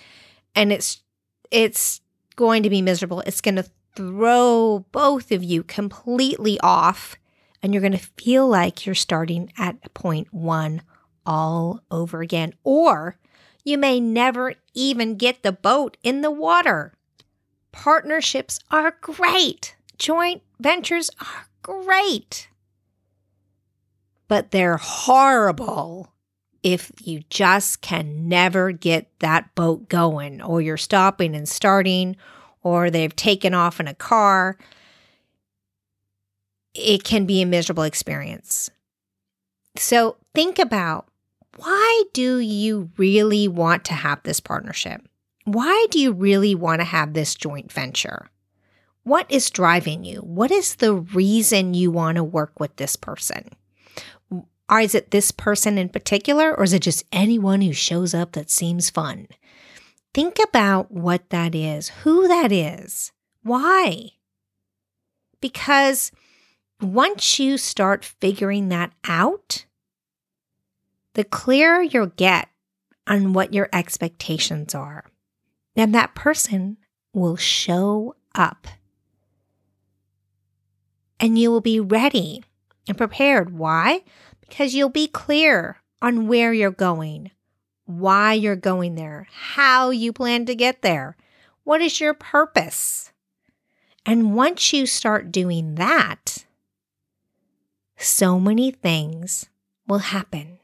and 0.55 0.73
it's 0.73 1.03
it's 1.51 2.01
going 2.37 2.63
to 2.63 2.71
be 2.71 2.83
miserable. 2.83 3.21
It's 3.21 3.41
going 3.41 3.57
to 3.57 3.67
throw 3.95 4.87
both 4.93 5.33
of 5.33 5.43
you 5.43 5.63
completely 5.63 6.59
off 6.61 7.17
and 7.63 7.73
you're 7.73 7.81
going 7.81 7.93
to 7.93 7.99
feel 7.99 8.49
like 8.49 8.87
you're 8.87 8.95
starting 8.95 9.53
at 9.59 9.93
point 9.95 10.33
1 10.33 10.83
all 11.27 11.81
over 11.91 12.23
again 12.23 12.55
or 12.65 13.19
you 13.65 13.77
may 13.77 14.01
never 14.01 14.55
even 14.75 15.17
get 15.17 15.43
the 15.43 15.53
boat 15.53 15.97
in 16.03 16.23
the 16.23 16.31
water. 16.31 16.95
Partnerships 17.73 18.59
are 18.71 18.97
great. 19.01 19.77
Joint 19.99 20.43
ventures 20.59 21.11
are 21.21 21.47
great 21.63 22.49
but 24.31 24.53
they're 24.53 24.77
horrible 24.77 26.13
if 26.63 26.93
you 27.03 27.21
just 27.31 27.81
can 27.81 28.29
never 28.29 28.71
get 28.71 29.11
that 29.19 29.53
boat 29.57 29.89
going, 29.89 30.41
or 30.41 30.61
you're 30.61 30.77
stopping 30.77 31.35
and 31.35 31.49
starting, 31.49 32.15
or 32.63 32.91
they've 32.91 33.17
taken 33.17 33.55
off 33.55 33.81
in 33.81 33.89
a 33.89 33.95
car. 33.95 34.57
It 36.75 37.05
can 37.05 37.27
be 37.27 37.43
a 37.43 37.47
miserable 37.47 37.83
experience. 37.83 38.71
So 39.77 40.17
think 40.35 40.59
about 40.59 41.09
why 41.57 42.05
do 42.13 42.39
you 42.39 42.91
really 42.97 43.49
want 43.49 43.85
to 43.87 43.95
have 43.95 44.23
this 44.23 44.41
partnership? 44.41 45.07
Why 45.45 45.87
do 45.91 45.99
you 45.99 46.13
really 46.13 46.55
want 46.55 46.81
to 46.81 46.85
have 46.85 47.13
this 47.13 47.35
joint 47.35 47.73
venture? 47.73 48.31
What 49.03 49.27
is 49.31 49.51
driving 49.51 50.05
you? 50.05 50.19
What 50.19 50.51
is 50.51 50.77
the 50.77 50.95
reason 50.95 51.75
you 51.75 51.91
want 51.91 52.17
to 52.17 52.25
work 52.25 52.61
with 52.61 52.77
this 52.77 52.97
person? 52.97 53.51
Or 54.69 54.81
is 54.81 54.95
it 54.95 55.11
this 55.11 55.33
person 55.33 55.79
in 55.79 55.89
particular, 55.89 56.57
or 56.57 56.63
is 56.63 56.73
it 56.73 56.83
just 56.83 57.05
anyone 57.11 57.61
who 57.61 57.73
shows 57.73 58.15
up 58.15 58.33
that 58.33 58.51
seems 58.51 58.89
fun? 58.89 59.27
Think 60.15 60.37
about 60.43 60.93
what 60.93 61.31
that 61.31 61.55
is, 61.57 61.89
who 61.89 62.29
that 62.29 62.53
is, 62.53 63.11
why. 63.43 64.11
Because 65.41 66.13
once 66.83 67.39
you 67.39 67.59
start 67.59 68.05
figuring 68.05 68.69
that 68.69 68.93
out, 69.05 69.65
the 71.15 71.25
clearer 71.25 71.83
you'll 71.83 72.07
get 72.07 72.49
on 73.07 73.33
what 73.33 73.53
your 73.53 73.69
expectations 73.73 74.75
are. 74.75 75.05
And 75.77 75.95
that 75.95 76.15
person 76.15 76.77
will 77.13 77.37
show 77.37 78.15
up. 78.35 78.67
And 81.19 81.39
you 81.39 81.51
will 81.51 81.61
be 81.61 81.81
ready 81.81 82.45
and 82.87 82.97
prepared. 82.97 83.57
Why? 83.57 84.03
because 84.51 84.75
you'll 84.75 84.89
be 84.91 85.07
clear 85.07 85.81
on 86.03 86.27
where 86.27 86.53
you're 86.53 86.73
going, 86.73 87.31
why 87.87 88.33
you're 88.33 88.57
going 88.57 88.97
there, 88.97 89.29
how 89.31 89.91
you 89.91 90.13
plan 90.13 90.45
to 90.47 90.55
get 90.55 90.83
there, 90.83 91.17
what 91.63 91.81
is 91.81 92.01
your 92.01 92.15
purpose. 92.15 93.13
And 94.05 94.35
once 94.35 94.73
you 94.73 94.87
start 94.87 95.31
doing 95.31 95.77
that, 95.77 96.45
so 98.01 98.41
many 98.41 98.71
things 98.71 99.47
will 99.87 99.99
happen. 99.99 100.59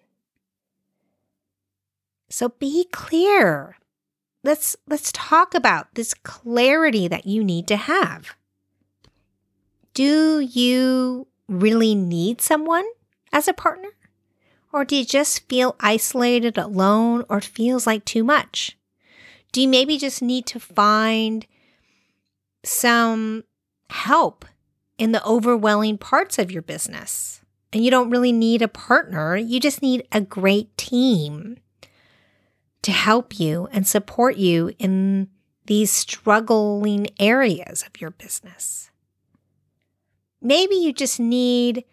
So 2.29 2.49
be 2.49 2.87
clear. 2.93 3.77
Let's 4.43 4.77
let's 4.87 5.11
talk 5.13 5.55
about 5.55 5.95
this 5.95 6.15
clarity 6.15 7.09
that 7.09 7.27
you 7.27 7.43
need 7.43 7.67
to 7.69 7.77
have. 7.77 8.37
Do 9.95 10.41
you 10.41 11.27
really 11.49 11.95
need 11.95 12.41
someone? 12.41 12.85
as 13.37 13.47
a 13.47 13.53
partner? 13.53 13.91
Or 14.73 14.85
do 14.85 14.97
you 14.97 15.05
just 15.05 15.47
feel 15.49 15.77
isolated, 15.81 16.57
alone, 16.57 17.25
or 17.29 17.41
feels 17.41 17.87
like 17.87 18.05
too 18.05 18.25
much? 18.25 18.77
Do 19.53 19.61
you 19.61 19.69
maybe 19.69 19.99
just 19.99 20.23
need 20.23 20.47
to 20.47 20.61
find 20.61 21.47
some 22.65 23.45
help 23.91 24.45
in 24.99 25.13
the 25.13 25.25
overwhelming 25.25 25.99
parts 25.99 26.39
of 26.39 26.51
your 26.51 26.63
business? 26.63 27.41
And 27.73 27.85
you 27.85 27.91
don't 27.91 28.11
really 28.11 28.33
need 28.33 28.63
a 28.63 28.69
partner, 28.69 29.37
you 29.37 29.61
just 29.61 29.83
need 29.83 30.07
a 30.13 30.21
great 30.21 30.77
team 30.77 31.59
to 32.83 32.93
help 32.93 33.39
you 33.39 33.69
and 33.73 33.87
support 33.87 34.37
you 34.37 34.73
in 34.79 35.29
these 35.67 35.91
struggling 35.91 37.09
areas 37.19 37.83
of 37.83 38.01
your 38.01 38.11
business. 38.11 38.91
Maybe 40.41 40.77
you 40.77 40.93
just 40.93 41.19
need 41.19 41.85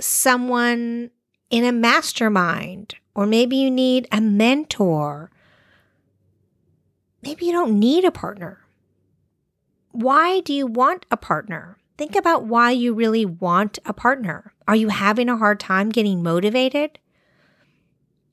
someone 0.00 1.10
in 1.50 1.64
a 1.64 1.72
mastermind, 1.72 2.96
or 3.14 3.26
maybe 3.26 3.56
you 3.56 3.70
need 3.70 4.08
a 4.10 4.20
mentor. 4.20 5.30
Maybe 7.22 7.46
you 7.46 7.52
don't 7.52 7.78
need 7.78 8.04
a 8.04 8.10
partner. 8.10 8.65
Why 9.96 10.40
do 10.40 10.52
you 10.52 10.66
want 10.66 11.06
a 11.10 11.16
partner? 11.16 11.78
Think 11.96 12.16
about 12.16 12.44
why 12.44 12.70
you 12.70 12.92
really 12.92 13.24
want 13.24 13.78
a 13.86 13.94
partner. 13.94 14.52
Are 14.68 14.76
you 14.76 14.88
having 14.88 15.30
a 15.30 15.38
hard 15.38 15.58
time 15.58 15.88
getting 15.88 16.22
motivated? 16.22 16.98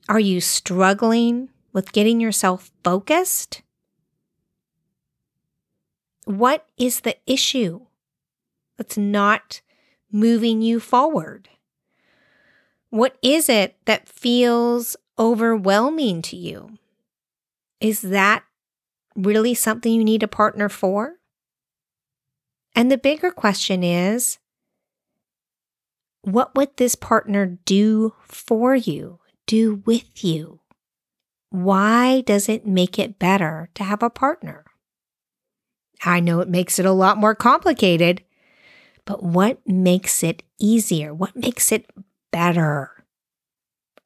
Are 0.06 0.20
you 0.20 0.42
struggling 0.42 1.48
with 1.72 1.92
getting 1.92 2.20
yourself 2.20 2.70
focused? 2.84 3.62
What 6.26 6.66
is 6.76 7.00
the 7.00 7.16
issue 7.26 7.86
that's 8.76 8.98
not 8.98 9.62
moving 10.12 10.60
you 10.60 10.80
forward? 10.80 11.48
What 12.90 13.16
is 13.22 13.48
it 13.48 13.78
that 13.86 14.06
feels 14.06 14.96
overwhelming 15.18 16.20
to 16.20 16.36
you? 16.36 16.76
Is 17.80 18.02
that 18.02 18.44
really 19.16 19.54
something 19.54 19.94
you 19.94 20.04
need 20.04 20.22
a 20.22 20.28
partner 20.28 20.68
for? 20.68 21.14
And 22.74 22.90
the 22.90 22.98
bigger 22.98 23.30
question 23.30 23.82
is 23.82 24.38
what 26.22 26.54
would 26.54 26.76
this 26.76 26.94
partner 26.94 27.58
do 27.64 28.14
for 28.22 28.74
you, 28.74 29.20
do 29.46 29.82
with 29.84 30.24
you? 30.24 30.60
Why 31.50 32.22
does 32.22 32.48
it 32.48 32.66
make 32.66 32.98
it 32.98 33.18
better 33.18 33.68
to 33.74 33.84
have 33.84 34.02
a 34.02 34.10
partner? 34.10 34.64
I 36.04 36.20
know 36.20 36.40
it 36.40 36.48
makes 36.48 36.78
it 36.78 36.86
a 36.86 36.92
lot 36.92 37.18
more 37.18 37.34
complicated, 37.34 38.22
but 39.04 39.22
what 39.22 39.58
makes 39.66 40.22
it 40.22 40.42
easier? 40.58 41.14
What 41.14 41.36
makes 41.36 41.70
it 41.70 41.90
better? 42.32 43.04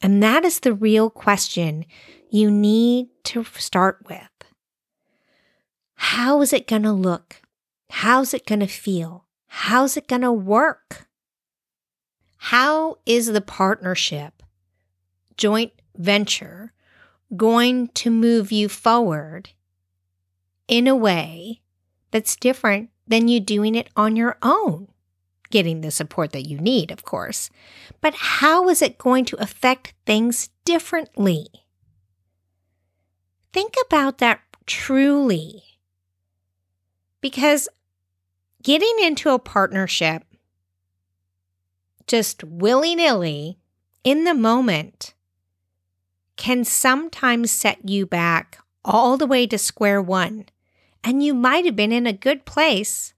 And 0.02 0.22
that 0.22 0.44
is 0.44 0.60
the 0.60 0.74
real 0.74 1.10
question 1.10 1.86
you 2.30 2.50
need 2.50 3.08
to 3.24 3.44
start 3.44 4.04
with. 4.08 4.28
How 5.94 6.40
is 6.42 6.52
it 6.52 6.68
going 6.68 6.82
to 6.82 6.92
look? 6.92 7.42
How's 7.90 8.34
it 8.34 8.46
going 8.46 8.60
to 8.60 8.66
feel? 8.66 9.24
How's 9.46 9.96
it 9.96 10.06
going 10.08 10.22
to 10.22 10.32
work? 10.32 11.08
How 12.36 12.98
is 13.04 13.26
the 13.26 13.40
partnership, 13.40 14.42
joint 15.36 15.72
venture, 15.96 16.72
going 17.36 17.88
to 17.88 18.10
move 18.10 18.52
you 18.52 18.68
forward 18.68 19.50
in 20.68 20.86
a 20.86 20.96
way 20.96 21.60
that's 22.10 22.36
different 22.36 22.90
than 23.06 23.28
you 23.28 23.40
doing 23.40 23.74
it 23.74 23.88
on 23.96 24.16
your 24.16 24.38
own? 24.42 24.88
Getting 25.50 25.80
the 25.80 25.90
support 25.90 26.32
that 26.32 26.46
you 26.46 26.58
need, 26.58 26.90
of 26.90 27.04
course. 27.04 27.50
But 28.00 28.14
how 28.14 28.68
is 28.68 28.82
it 28.82 28.98
going 28.98 29.24
to 29.26 29.42
affect 29.42 29.94
things 30.04 30.50
differently? 30.64 31.46
Think 33.52 33.74
about 33.86 34.18
that 34.18 34.40
truly. 34.66 35.62
Because 37.20 37.68
getting 38.62 38.94
into 39.00 39.30
a 39.30 39.38
partnership 39.38 40.24
just 42.06 42.42
willy 42.42 42.94
nilly 42.94 43.58
in 44.02 44.24
the 44.24 44.34
moment 44.34 45.14
can 46.36 46.64
sometimes 46.64 47.50
set 47.50 47.88
you 47.88 48.06
back 48.06 48.58
all 48.84 49.16
the 49.16 49.26
way 49.26 49.46
to 49.46 49.58
square 49.58 50.00
one. 50.00 50.46
And 51.04 51.22
you 51.22 51.34
might 51.34 51.64
have 51.64 51.76
been 51.76 51.92
in 51.92 52.06
a 52.06 52.12
good 52.12 52.44
place 52.44 53.12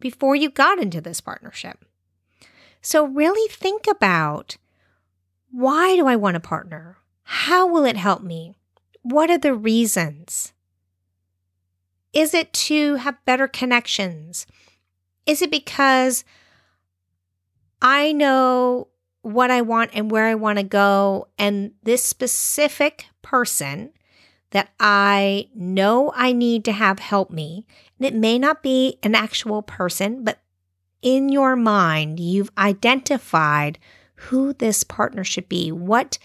before 0.00 0.34
you 0.34 0.50
got 0.50 0.78
into 0.78 1.00
this 1.00 1.20
partnership. 1.20 1.84
So, 2.80 3.06
really 3.06 3.48
think 3.48 3.86
about 3.88 4.56
why 5.50 5.94
do 5.94 6.06
I 6.06 6.16
want 6.16 6.36
a 6.36 6.40
partner? 6.40 6.98
How 7.22 7.66
will 7.66 7.84
it 7.84 7.96
help 7.96 8.22
me? 8.22 8.54
What 9.02 9.30
are 9.30 9.38
the 9.38 9.54
reasons? 9.54 10.52
Is 12.12 12.34
it 12.34 12.52
to 12.52 12.96
have 12.96 13.24
better 13.24 13.48
connections? 13.48 14.46
Is 15.26 15.40
it 15.40 15.50
because 15.50 16.24
I 17.80 18.12
know 18.12 18.88
what 19.22 19.50
I 19.50 19.62
want 19.62 19.92
and 19.94 20.10
where 20.10 20.26
I 20.26 20.34
want 20.34 20.58
to 20.58 20.64
go, 20.64 21.28
and 21.38 21.72
this 21.82 22.02
specific 22.02 23.06
person 23.22 23.92
that 24.50 24.70
I 24.78 25.48
know 25.54 26.12
I 26.14 26.32
need 26.32 26.64
to 26.66 26.72
have 26.72 26.98
help 26.98 27.30
me, 27.30 27.66
and 27.98 28.06
it 28.06 28.14
may 28.14 28.38
not 28.38 28.62
be 28.62 28.98
an 29.02 29.14
actual 29.14 29.62
person, 29.62 30.24
but 30.24 30.42
in 31.00 31.28
your 31.28 31.56
mind, 31.56 32.20
you've 32.20 32.50
identified 32.58 33.78
who 34.14 34.52
this 34.52 34.84
partner 34.84 35.24
should 35.24 35.48
be, 35.48 35.72
what 35.72 36.18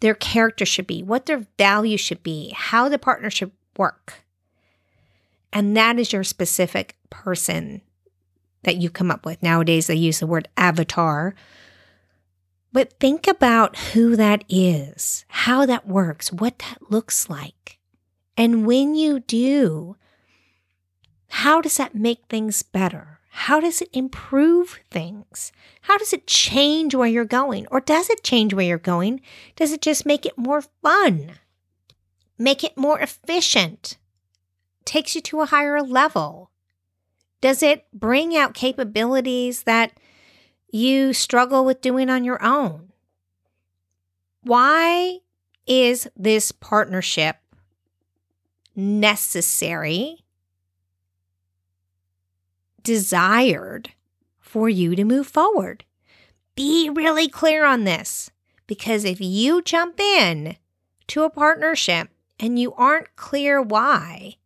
their 0.00 0.14
character 0.14 0.66
should 0.66 0.86
be, 0.86 1.02
what 1.02 1.26
their 1.26 1.46
value 1.56 1.96
should 1.96 2.22
be, 2.22 2.50
how 2.50 2.88
the 2.88 2.98
partnership 2.98 3.52
work. 3.76 4.24
And 5.52 5.76
that 5.76 5.98
is 5.98 6.12
your 6.12 6.24
specific 6.24 6.96
person 7.10 7.82
that 8.62 8.76
you 8.76 8.90
come 8.90 9.10
up 9.10 9.24
with. 9.24 9.42
Nowadays, 9.42 9.86
they 9.86 9.94
use 9.94 10.20
the 10.20 10.26
word 10.26 10.48
avatar. 10.56 11.34
But 12.72 13.00
think 13.00 13.26
about 13.26 13.76
who 13.76 14.14
that 14.16 14.44
is, 14.48 15.24
how 15.28 15.66
that 15.66 15.88
works, 15.88 16.32
what 16.32 16.58
that 16.60 16.90
looks 16.90 17.28
like. 17.28 17.78
And 18.36 18.64
when 18.64 18.94
you 18.94 19.20
do, 19.20 19.96
how 21.28 21.60
does 21.60 21.76
that 21.78 21.94
make 21.94 22.26
things 22.28 22.62
better? 22.62 23.20
How 23.32 23.60
does 23.60 23.80
it 23.80 23.90
improve 23.92 24.80
things? 24.90 25.52
How 25.82 25.96
does 25.98 26.12
it 26.12 26.26
change 26.26 26.94
where 26.94 27.08
you're 27.08 27.24
going? 27.24 27.66
Or 27.70 27.80
does 27.80 28.10
it 28.10 28.24
change 28.24 28.52
where 28.52 28.66
you're 28.66 28.78
going? 28.78 29.20
Does 29.56 29.72
it 29.72 29.80
just 29.80 30.04
make 30.04 30.26
it 30.26 30.36
more 30.36 30.62
fun? 30.82 31.32
Make 32.38 32.64
it 32.64 32.76
more 32.76 32.98
efficient? 33.00 33.98
Takes 34.84 35.14
you 35.14 35.20
to 35.22 35.40
a 35.40 35.46
higher 35.46 35.82
level? 35.82 36.50
Does 37.40 37.62
it 37.62 37.86
bring 37.92 38.36
out 38.36 38.54
capabilities 38.54 39.62
that 39.62 39.92
you 40.70 41.12
struggle 41.12 41.64
with 41.64 41.80
doing 41.80 42.10
on 42.10 42.24
your 42.24 42.42
own? 42.42 42.92
Why 44.42 45.18
is 45.66 46.08
this 46.16 46.52
partnership 46.52 47.36
necessary, 48.74 50.24
desired 52.82 53.90
for 54.38 54.68
you 54.68 54.96
to 54.96 55.04
move 55.04 55.26
forward? 55.26 55.84
Be 56.54 56.90
really 56.90 57.28
clear 57.28 57.64
on 57.64 57.84
this 57.84 58.30
because 58.66 59.04
if 59.04 59.20
you 59.20 59.62
jump 59.62 59.98
in 59.98 60.56
to 61.08 61.22
a 61.22 61.30
partnership 61.30 62.08
and 62.38 62.58
you 62.58 62.72
aren't 62.74 63.16
clear 63.16 63.60
why, 63.60 64.36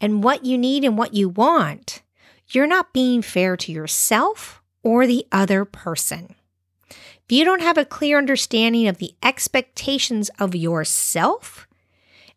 and 0.00 0.22
what 0.22 0.44
you 0.44 0.56
need 0.56 0.84
and 0.84 0.96
what 0.96 1.14
you 1.14 1.28
want, 1.28 2.02
you're 2.48 2.66
not 2.66 2.92
being 2.92 3.22
fair 3.22 3.56
to 3.56 3.72
yourself 3.72 4.62
or 4.82 5.06
the 5.06 5.26
other 5.32 5.64
person. 5.64 6.34
If 6.90 7.36
you 7.36 7.44
don't 7.44 7.62
have 7.62 7.76
a 7.76 7.84
clear 7.84 8.16
understanding 8.16 8.88
of 8.88 8.98
the 8.98 9.14
expectations 9.22 10.30
of 10.38 10.54
yourself, 10.54 11.68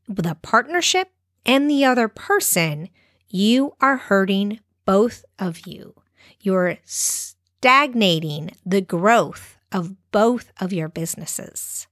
the 0.08 0.36
partnership, 0.42 1.10
and 1.46 1.70
the 1.70 1.86
other 1.86 2.08
person, 2.08 2.90
you 3.30 3.74
are 3.80 3.98
hurting 3.98 4.60
both 4.86 5.24
of 5.40 5.66
you. 5.66 5.96
You're 6.42 6.78
stagnating 6.84 8.52
the 8.66 8.82
growth 8.82 9.58
of 9.72 9.96
both 10.12 10.52
of 10.60 10.74
your 10.74 10.90
businesses. 10.90 11.88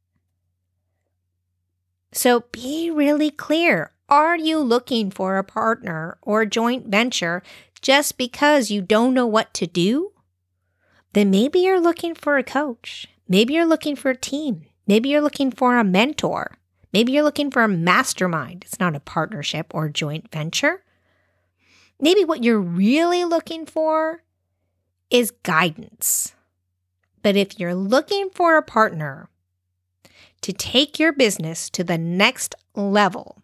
So 2.12 2.44
be 2.52 2.92
really 2.92 3.32
clear 3.32 3.92
are 4.10 4.38
you 4.38 4.60
looking 4.60 5.12
for 5.12 5.38
a 5.38 5.44
partner 5.44 6.18
or 6.22 6.46
joint 6.46 6.88
venture 6.88 7.44
just 7.82 8.18
because 8.18 8.72
you 8.72 8.82
don't 8.82 9.14
know 9.14 9.28
what 9.28 9.54
to 9.56 9.68
do? 9.68 10.12
Then 11.14 11.32
maybe 11.32 11.60
you're 11.60 11.80
looking 11.80 12.16
for 12.16 12.38
a 12.38 12.44
coach. 12.44 13.08
Maybe 13.28 13.54
you're 13.54 13.66
looking 13.66 13.96
for 13.96 14.12
a 14.12 14.18
team. 14.18 14.66
Maybe 14.88 15.10
you're 15.10 15.22
looking 15.22 15.52
for 15.52 15.78
a 15.78 15.84
mentor. 15.84 16.58
Maybe 16.92 17.12
you're 17.12 17.24
looking 17.24 17.52
for 17.52 17.62
a 17.62 17.68
mastermind. 17.68 18.64
It's 18.66 18.80
not 18.80 18.96
a 18.96 19.00
partnership 19.00 19.68
or 19.74 19.90
joint 19.90 20.32
venture. 20.32 20.84
Maybe 22.02 22.26
what 22.26 22.44
you're 22.44 22.60
really 22.60 23.26
looking 23.26 23.66
for 23.66 24.24
is 25.10 25.32
guidance. 25.44 26.34
But 27.22 27.36
if 27.36 27.60
you're 27.60 27.76
looking 27.76 28.30
for 28.30 28.58
a 28.58 28.64
partner 28.64 29.30
to 30.42 30.54
take 30.54 30.98
your 30.98 31.12
business 31.12 31.70
to 31.72 31.84
the 31.84 31.98
next 31.98 32.56
level, 32.74 33.44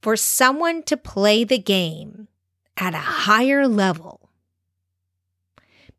for 0.00 0.16
someone 0.16 0.82
to 0.84 0.96
play 0.96 1.44
the 1.44 1.58
game 1.58 2.28
at 2.76 2.94
a 2.94 2.98
higher 2.98 3.66
level 3.66 4.30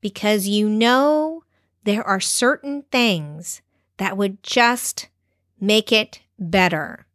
because 0.02 0.48
you 0.48 0.70
know 0.70 1.44
there 1.84 2.04
are 2.04 2.20
certain 2.20 2.84
things 2.92 3.62
that 3.98 4.16
would 4.16 4.42
just 4.44 5.10
make 5.60 5.92
it 5.92 6.22
better, 6.38 7.06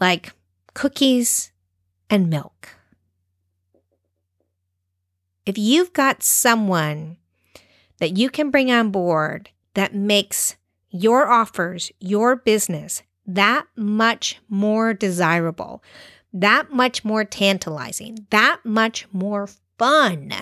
like 0.00 0.32
cookies 0.72 1.52
and 2.08 2.30
milk. 2.30 2.70
if 5.46 5.58
you've 5.58 5.92
got 5.92 6.22
someone 6.22 7.16
that 7.98 8.16
you 8.16 8.30
can 8.30 8.50
bring 8.50 8.70
on 8.70 8.90
board 8.90 9.50
that 9.74 9.94
makes 9.94 10.56
your 10.90 11.28
offers, 11.28 11.92
your 12.00 12.36
business 12.36 13.02
that 13.26 13.66
much 13.76 14.38
more 14.48 14.92
desirable, 14.94 15.82
that 16.34 16.72
much 16.72 17.04
more 17.04 17.24
tantalizing, 17.24 18.26
that 18.30 18.58
much 18.64 19.06
more 19.12 19.48
fun, 19.78 20.34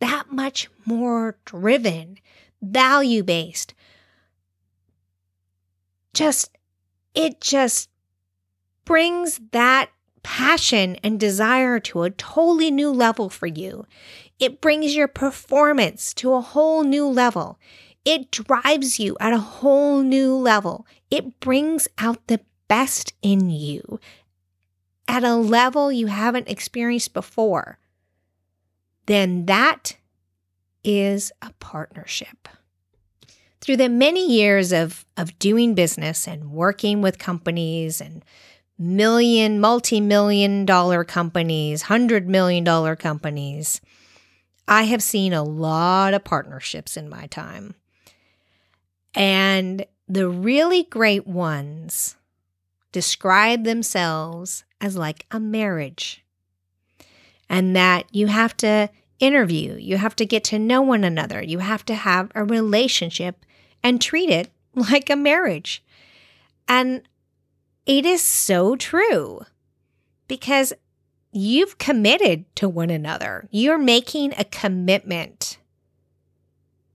that 0.00 0.24
much 0.30 0.68
more 0.84 1.38
driven, 1.44 2.18
value 2.60 3.22
based. 3.22 3.72
Just, 6.12 6.50
it 7.14 7.40
just 7.40 7.88
brings 8.84 9.40
that 9.52 9.90
passion 10.24 10.96
and 11.04 11.20
desire 11.20 11.78
to 11.78 12.02
a 12.02 12.10
totally 12.10 12.72
new 12.72 12.90
level 12.90 13.30
for 13.30 13.46
you. 13.46 13.86
It 14.40 14.60
brings 14.60 14.96
your 14.96 15.08
performance 15.08 16.12
to 16.14 16.34
a 16.34 16.40
whole 16.40 16.82
new 16.82 17.06
level. 17.06 17.60
It 18.04 18.32
drives 18.32 18.98
you 18.98 19.16
at 19.20 19.32
a 19.32 19.38
whole 19.38 20.02
new 20.02 20.34
level. 20.34 20.84
It 21.10 21.38
brings 21.38 21.86
out 21.98 22.26
the 22.26 22.40
best 22.66 23.12
in 23.22 23.50
you 23.50 24.00
at 25.10 25.24
a 25.24 25.34
level 25.34 25.90
you 25.90 26.06
haven't 26.06 26.48
experienced 26.48 27.12
before. 27.12 27.80
Then 29.06 29.46
that 29.46 29.96
is 30.84 31.32
a 31.42 31.52
partnership. 31.58 32.48
Through 33.60 33.78
the 33.78 33.88
many 33.88 34.24
years 34.32 34.72
of, 34.72 35.04
of 35.16 35.36
doing 35.40 35.74
business 35.74 36.28
and 36.28 36.52
working 36.52 37.02
with 37.02 37.18
companies 37.18 38.00
and 38.00 38.24
million, 38.78 39.60
multi 39.60 40.00
million 40.00 40.64
dollar 40.64 41.02
companies, 41.02 41.82
hundred 41.82 42.28
million 42.28 42.62
dollar 42.62 42.94
companies, 42.94 43.80
I 44.68 44.84
have 44.84 45.02
seen 45.02 45.32
a 45.32 45.42
lot 45.42 46.14
of 46.14 46.22
partnerships 46.22 46.96
in 46.96 47.08
my 47.08 47.26
time. 47.26 47.74
And 49.16 49.84
the 50.06 50.28
really 50.28 50.84
great 50.84 51.26
ones 51.26 52.14
describe 52.92 53.64
themselves 53.64 54.64
as 54.80 54.96
like 54.96 55.26
a 55.30 55.40
marriage. 55.40 56.24
And 57.48 57.74
that 57.74 58.06
you 58.14 58.28
have 58.28 58.56
to 58.58 58.90
interview, 59.18 59.74
you 59.74 59.96
have 59.96 60.16
to 60.16 60.24
get 60.24 60.44
to 60.44 60.58
know 60.58 60.82
one 60.82 61.04
another, 61.04 61.42
you 61.42 61.58
have 61.58 61.84
to 61.86 61.94
have 61.94 62.30
a 62.34 62.44
relationship 62.44 63.44
and 63.82 64.00
treat 64.00 64.30
it 64.30 64.50
like 64.74 65.10
a 65.10 65.16
marriage. 65.16 65.82
And 66.68 67.02
it 67.86 68.06
is 68.06 68.22
so 68.22 68.76
true 68.76 69.40
because 70.28 70.72
you've 71.32 71.78
committed 71.78 72.44
to 72.56 72.68
one 72.68 72.90
another. 72.90 73.48
You're 73.50 73.78
making 73.78 74.32
a 74.36 74.44
commitment 74.44 75.58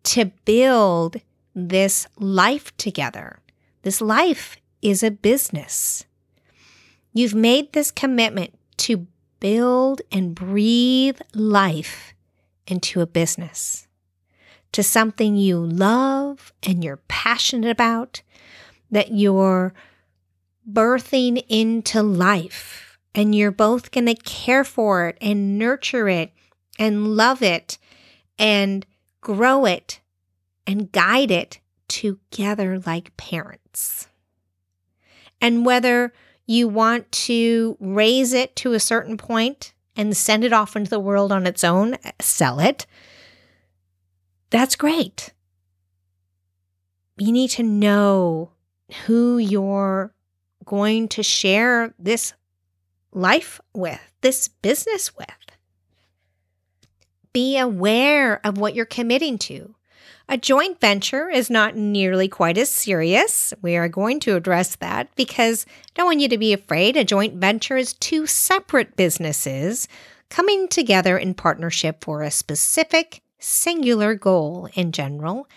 to 0.04 0.26
build 0.46 1.18
this 1.54 2.08
life 2.18 2.76
together. 2.78 3.40
This 3.82 4.02
life 4.02 4.58
is 4.86 5.02
a 5.02 5.10
business. 5.10 6.06
You've 7.12 7.34
made 7.34 7.74
this 7.74 7.90
commitment 7.90 8.54
to 8.78 9.08
build 9.40 10.02
and 10.12 10.36
breathe 10.36 11.20
life 11.34 12.14
into 12.68 13.02
a 13.02 13.08
business, 13.08 13.88
to 14.72 14.84
something 14.84 15.36
you 15.36 15.58
love 15.58 16.54
and 16.62 16.84
you're 16.84 17.02
passionate 17.08 17.70
about, 17.70 18.22
that 18.92 19.12
you're 19.12 19.74
birthing 20.72 21.44
into 21.50 22.04
life. 22.04 23.00
And 23.16 23.34
you're 23.34 23.52
both 23.52 23.92
going 23.92 24.08
to 24.08 24.16
care 24.16 24.66
for 24.66 25.08
it 25.08 25.18
and 25.22 25.58
nurture 25.58 26.10
it 26.10 26.34
and 26.78 27.16
love 27.16 27.42
it 27.42 27.78
and 28.38 28.86
grow 29.22 29.64
it 29.64 30.02
and 30.68 30.92
guide 30.92 31.32
it 31.32 31.62
together 31.88 32.78
like 32.86 33.16
parents. 33.16 34.10
And 35.46 35.64
whether 35.64 36.12
you 36.48 36.68
want 36.68 37.12
to 37.12 37.78
raise 37.80 38.34
it 38.34 38.56
to 38.56 38.74
a 38.74 38.80
certain 38.80 39.16
point 39.16 39.76
and 39.96 40.18
send 40.18 40.44
it 40.44 40.52
off 40.52 40.76
into 40.76 40.90
the 40.90 41.00
world 41.00 41.32
on 41.32 41.46
its 41.46 41.64
own, 41.64 41.98
eh, 42.04 42.12
sell 42.20 42.60
it, 42.60 42.88
that's 44.50 44.76
great. 44.76 45.34
You 47.20 47.32
need 47.32 47.52
to 47.52 47.62
know 47.62 48.54
who 49.06 49.38
you're 49.38 50.16
going 50.66 51.08
to 51.10 51.22
share 51.22 51.94
this 52.00 52.34
life 53.12 53.62
with, 53.72 54.02
this 54.22 54.48
business 54.48 55.16
with. 55.16 55.28
Be 57.34 57.60
aware 57.60 58.44
of 58.44 58.58
what 58.58 58.74
you're 58.74 58.86
committing 58.86 59.38
to. 59.38 59.76
A 60.28 60.38
joint 60.38 60.80
venture 60.80 61.30
is 61.30 61.52
not 61.52 61.76
nearly 61.76 62.28
quite 62.28 62.58
as 62.58 62.70
serious. 62.70 63.54
We 63.62 63.76
are 63.76 63.88
going 63.88 64.20
to 64.22 64.36
address 64.36 64.76
that 64.78 65.16
because 65.16 65.68
I 65.70 65.92
don't 65.94 66.08
want 66.08 66.20
you 66.20 66.28
to 66.30 66.38
be 66.38 66.52
afraid. 66.52 66.98
A 66.98 67.04
joint 67.04 67.36
venture 67.36 67.78
is 67.78 67.94
two 67.94 68.26
separate 68.26 68.96
businesses 68.96 69.88
coming 70.30 70.68
together 70.68 71.18
in 71.18 71.36
partnership 71.36 72.04
for 72.04 72.24
a 72.24 72.32
specific 72.32 73.22
singular 73.38 74.16
goal 74.16 74.68
in 74.74 74.92
general. 74.92 75.48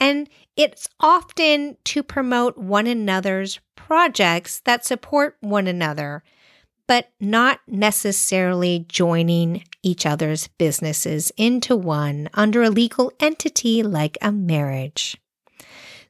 And 0.00 0.28
it's 0.56 0.88
often 0.98 1.76
to 1.84 2.02
promote 2.02 2.58
one 2.58 2.88
another's 2.88 3.60
projects 3.76 4.60
that 4.60 4.84
support 4.84 5.36
one 5.40 5.68
another 5.68 6.24
but 6.86 7.10
not 7.20 7.60
necessarily 7.66 8.86
joining 8.88 9.64
each 9.82 10.06
other's 10.06 10.48
businesses 10.58 11.32
into 11.36 11.76
one 11.76 12.28
under 12.34 12.62
a 12.62 12.70
legal 12.70 13.12
entity 13.20 13.82
like 13.82 14.16
a 14.22 14.30
marriage. 14.32 15.16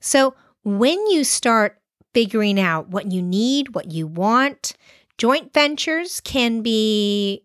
So, 0.00 0.34
when 0.62 1.06
you 1.06 1.24
start 1.24 1.80
figuring 2.12 2.58
out 2.58 2.88
what 2.88 3.10
you 3.12 3.22
need, 3.22 3.74
what 3.74 3.92
you 3.92 4.06
want, 4.06 4.74
joint 5.18 5.52
ventures 5.52 6.20
can 6.20 6.62
be 6.62 7.44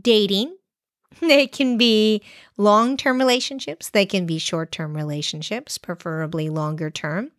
dating, 0.00 0.56
they 1.20 1.46
can 1.46 1.76
be 1.78 2.22
long 2.56 2.96
term 2.96 3.18
relationships, 3.18 3.90
they 3.90 4.06
can 4.06 4.26
be 4.26 4.38
short 4.38 4.72
term 4.72 4.94
relationships, 4.94 5.78
preferably 5.78 6.48
longer 6.48 6.90
term, 6.90 7.30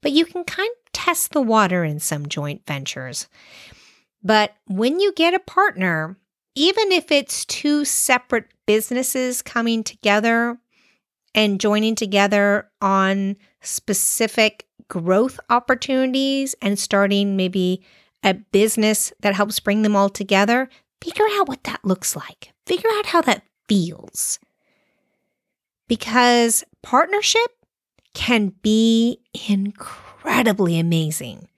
but 0.00 0.12
you 0.12 0.24
can 0.24 0.44
kind 0.44 0.70
of 0.70 0.92
test 0.92 1.32
the 1.32 1.42
water 1.42 1.84
in 1.84 2.00
some 2.00 2.26
joint 2.28 2.62
ventures. 2.66 3.28
But 4.22 4.54
when 4.66 5.00
you 5.00 5.12
get 5.12 5.34
a 5.34 5.38
partner, 5.38 6.16
even 6.54 6.90
if 6.92 7.12
it's 7.12 7.44
two 7.44 7.84
separate 7.84 8.46
businesses 8.66 9.42
coming 9.42 9.84
together 9.84 10.58
and 11.34 11.60
joining 11.60 11.94
together 11.94 12.68
on 12.80 13.36
specific 13.60 14.66
growth 14.88 15.38
opportunities 15.50 16.54
and 16.60 16.78
starting 16.78 17.36
maybe 17.36 17.84
a 18.24 18.34
business 18.34 19.12
that 19.20 19.34
helps 19.34 19.60
bring 19.60 19.82
them 19.82 19.94
all 19.94 20.08
together, 20.08 20.68
figure 21.00 21.26
out 21.32 21.48
what 21.48 21.64
that 21.64 21.84
looks 21.84 22.16
like. 22.16 22.52
Figure 22.66 22.90
out 22.94 23.06
how 23.06 23.20
that 23.22 23.44
feels. 23.68 24.38
Because 25.86 26.64
partnership 26.82 27.50
can 28.14 28.52
be 28.62 29.20
incredibly 29.48 30.78
amazing 30.78 31.48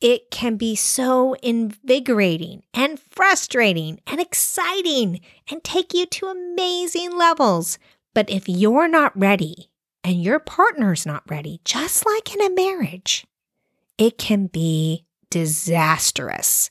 it 0.00 0.30
can 0.30 0.56
be 0.56 0.74
so 0.74 1.34
invigorating 1.42 2.62
and 2.72 2.98
frustrating 2.98 4.00
and 4.06 4.20
exciting 4.20 5.20
and 5.50 5.62
take 5.62 5.92
you 5.92 6.06
to 6.06 6.26
amazing 6.26 7.16
levels. 7.16 7.78
But 8.14 8.30
if 8.30 8.48
you're 8.48 8.88
not 8.88 9.18
ready 9.18 9.70
and 10.02 10.22
your 10.22 10.38
partner's 10.38 11.04
not 11.04 11.22
ready, 11.28 11.60
just 11.64 12.06
like 12.06 12.34
in 12.34 12.40
a 12.40 12.54
marriage, 12.54 13.26
it 13.98 14.16
can 14.16 14.46
be 14.46 15.04
disastrous. 15.28 16.70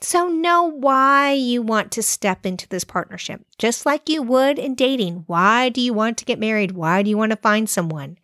So, 0.00 0.28
know 0.28 0.62
why 0.62 1.32
you 1.32 1.60
want 1.60 1.90
to 1.92 2.04
step 2.04 2.46
into 2.46 2.68
this 2.68 2.84
partnership, 2.84 3.44
just 3.58 3.84
like 3.84 4.08
you 4.08 4.22
would 4.22 4.56
in 4.56 4.76
dating. 4.76 5.24
Why 5.26 5.70
do 5.70 5.80
you 5.80 5.92
want 5.92 6.18
to 6.18 6.24
get 6.24 6.38
married? 6.38 6.72
Why 6.72 7.02
do 7.02 7.10
you 7.10 7.18
want 7.18 7.30
to 7.30 7.36
find 7.36 7.68
someone? 7.68 8.16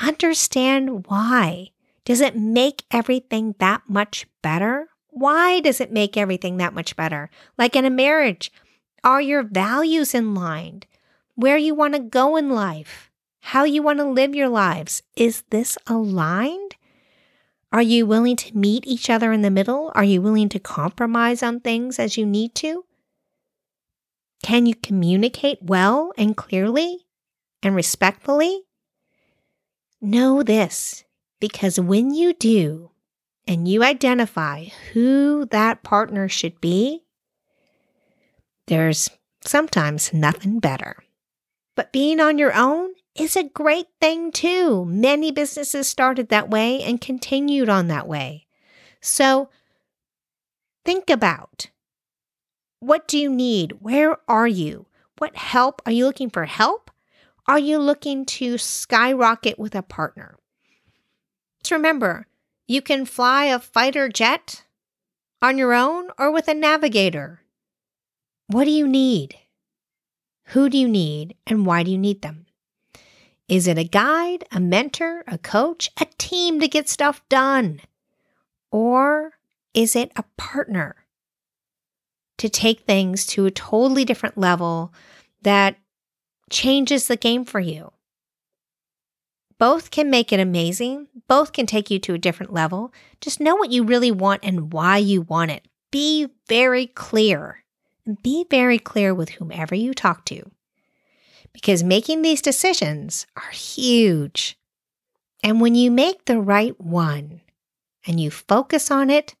Understand 0.00 1.06
why. 1.06 1.70
Does 2.08 2.22
it 2.22 2.38
make 2.38 2.84
everything 2.90 3.54
that 3.58 3.82
much 3.86 4.26
better? 4.40 4.88
Why 5.08 5.60
does 5.60 5.78
it 5.78 5.92
make 5.92 6.16
everything 6.16 6.56
that 6.56 6.72
much 6.72 6.96
better? 6.96 7.28
Like 7.58 7.76
in 7.76 7.84
a 7.84 7.90
marriage, 7.90 8.50
are 9.04 9.20
your 9.20 9.42
values 9.42 10.14
in 10.14 10.34
line? 10.34 10.84
Where 11.34 11.58
you 11.58 11.74
want 11.74 11.92
to 11.92 12.00
go 12.00 12.36
in 12.36 12.48
life? 12.48 13.10
How 13.40 13.64
you 13.64 13.82
want 13.82 13.98
to 13.98 14.06
live 14.06 14.34
your 14.34 14.48
lives? 14.48 15.02
Is 15.16 15.42
this 15.50 15.76
aligned? 15.86 16.76
Are 17.72 17.82
you 17.82 18.06
willing 18.06 18.36
to 18.36 18.56
meet 18.56 18.86
each 18.86 19.10
other 19.10 19.30
in 19.30 19.42
the 19.42 19.50
middle? 19.50 19.92
Are 19.94 20.02
you 20.02 20.22
willing 20.22 20.48
to 20.48 20.58
compromise 20.58 21.42
on 21.42 21.60
things 21.60 21.98
as 21.98 22.16
you 22.16 22.24
need 22.24 22.54
to? 22.54 22.86
Can 24.42 24.64
you 24.64 24.74
communicate 24.74 25.58
well 25.60 26.14
and 26.16 26.34
clearly 26.34 27.00
and 27.62 27.76
respectfully? 27.76 28.62
Know 30.00 30.42
this 30.42 31.04
because 31.40 31.78
when 31.78 32.12
you 32.14 32.32
do, 32.34 32.90
and 33.46 33.66
you 33.66 33.82
identify 33.82 34.66
who 34.92 35.46
that 35.46 35.82
partner 35.82 36.28
should 36.28 36.60
be, 36.60 37.04
There's 38.66 39.08
sometimes 39.42 40.12
nothing 40.12 40.60
better. 40.60 40.96
But 41.74 41.90
being 41.92 42.20
on 42.20 42.36
your 42.36 42.54
own 42.54 42.90
is 43.14 43.34
a 43.34 43.48
great 43.48 43.86
thing 43.98 44.30
too. 44.30 44.84
Many 44.84 45.32
businesses 45.32 45.88
started 45.88 46.28
that 46.28 46.50
way 46.50 46.82
and 46.82 47.00
continued 47.00 47.70
on 47.70 47.88
that 47.88 48.06
way. 48.06 48.46
So 49.00 49.48
think 50.84 51.08
about 51.08 51.70
what 52.80 53.08
do 53.08 53.18
you 53.18 53.30
need? 53.30 53.78
Where 53.80 54.18
are 54.28 54.46
you? 54.46 54.86
What 55.16 55.34
help? 55.36 55.80
Are 55.86 55.92
you 55.92 56.04
looking 56.04 56.30
for 56.30 56.44
help? 56.44 56.90
Are 57.46 57.58
you 57.58 57.78
looking 57.78 58.26
to 58.26 58.58
skyrocket 58.58 59.58
with 59.58 59.74
a 59.74 59.82
partner? 59.82 60.36
Remember, 61.70 62.26
you 62.66 62.82
can 62.82 63.04
fly 63.04 63.44
a 63.44 63.58
fighter 63.58 64.08
jet 64.08 64.64
on 65.40 65.58
your 65.58 65.72
own 65.72 66.10
or 66.18 66.30
with 66.30 66.48
a 66.48 66.54
navigator. 66.54 67.42
What 68.46 68.64
do 68.64 68.70
you 68.70 68.86
need? 68.86 69.38
Who 70.48 70.68
do 70.68 70.78
you 70.78 70.88
need 70.88 71.36
and 71.46 71.66
why 71.66 71.82
do 71.82 71.90
you 71.90 71.98
need 71.98 72.22
them? 72.22 72.46
Is 73.48 73.66
it 73.66 73.78
a 73.78 73.84
guide, 73.84 74.44
a 74.52 74.60
mentor, 74.60 75.24
a 75.26 75.38
coach, 75.38 75.90
a 76.00 76.06
team 76.18 76.60
to 76.60 76.68
get 76.68 76.88
stuff 76.88 77.22
done? 77.28 77.80
Or 78.70 79.32
is 79.74 79.96
it 79.96 80.12
a 80.16 80.24
partner 80.36 80.96
to 82.38 82.48
take 82.48 82.80
things 82.80 83.26
to 83.26 83.46
a 83.46 83.50
totally 83.50 84.04
different 84.04 84.38
level 84.38 84.92
that 85.42 85.76
changes 86.50 87.08
the 87.08 87.16
game 87.16 87.44
for 87.44 87.60
you. 87.60 87.92
Both 89.58 89.90
can 89.90 90.10
make 90.10 90.32
it 90.32 90.40
amazing. 90.40 91.08
Both 91.26 91.52
can 91.52 91.66
take 91.66 91.90
you 91.90 91.98
to 92.00 92.14
a 92.14 92.18
different 92.18 92.52
level. 92.52 92.92
Just 93.20 93.40
know 93.40 93.56
what 93.56 93.70
you 93.70 93.82
really 93.82 94.12
want 94.12 94.44
and 94.44 94.72
why 94.72 94.98
you 94.98 95.22
want 95.22 95.50
it. 95.50 95.66
Be 95.90 96.28
very 96.46 96.86
clear 96.86 97.64
be 98.22 98.46
very 98.50 98.78
clear 98.78 99.14
with 99.14 99.30
whomever 99.30 99.74
you 99.74 99.92
talk 99.92 100.24
to 100.26 100.50
because 101.52 101.82
making 101.82 102.22
these 102.22 102.42
decisions 102.42 103.26
are 103.36 103.50
huge. 103.50 104.58
And 105.42 105.60
when 105.60 105.74
you 105.74 105.90
make 105.90 106.24
the 106.24 106.40
right 106.40 106.78
one 106.80 107.42
and 108.06 108.18
you 108.18 108.30
focus 108.30 108.90
on 108.90 109.10
it 109.10 109.34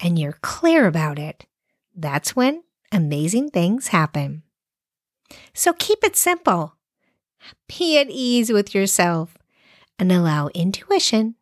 and 0.00 0.18
you're 0.18 0.38
clear 0.40 0.86
about 0.86 1.18
it, 1.18 1.46
that's 1.94 2.36
when 2.36 2.62
amazing 2.90 3.50
things 3.50 3.88
happen. 3.88 4.42
So 5.52 5.72
keep 5.72 6.04
it 6.04 6.16
simple. 6.16 6.76
Be 7.66 7.98
at 7.98 8.08
ease 8.08 8.52
with 8.52 8.74
yourself 8.74 9.36
and 10.02 10.10
allow 10.10 10.48
intuition 10.48 11.36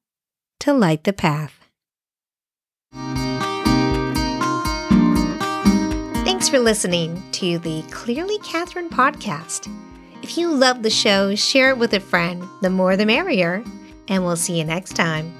to 0.58 0.70
light 0.74 1.04
the 1.04 1.14
path. 1.14 1.66
Thanks 6.26 6.50
for 6.50 6.58
listening 6.58 7.22
to 7.32 7.58
the 7.60 7.82
Clearly 7.90 8.36
Catherine 8.40 8.90
podcast. 8.90 9.74
If 10.22 10.36
you 10.36 10.52
love 10.52 10.82
the 10.82 10.90
show, 10.90 11.34
share 11.34 11.70
it 11.70 11.78
with 11.78 11.94
a 11.94 12.00
friend. 12.00 12.46
The 12.60 12.68
more 12.68 12.98
the 12.98 13.06
merrier. 13.06 13.64
And 14.08 14.26
we'll 14.26 14.36
see 14.36 14.58
you 14.58 14.64
next 14.64 14.92
time. 14.92 15.32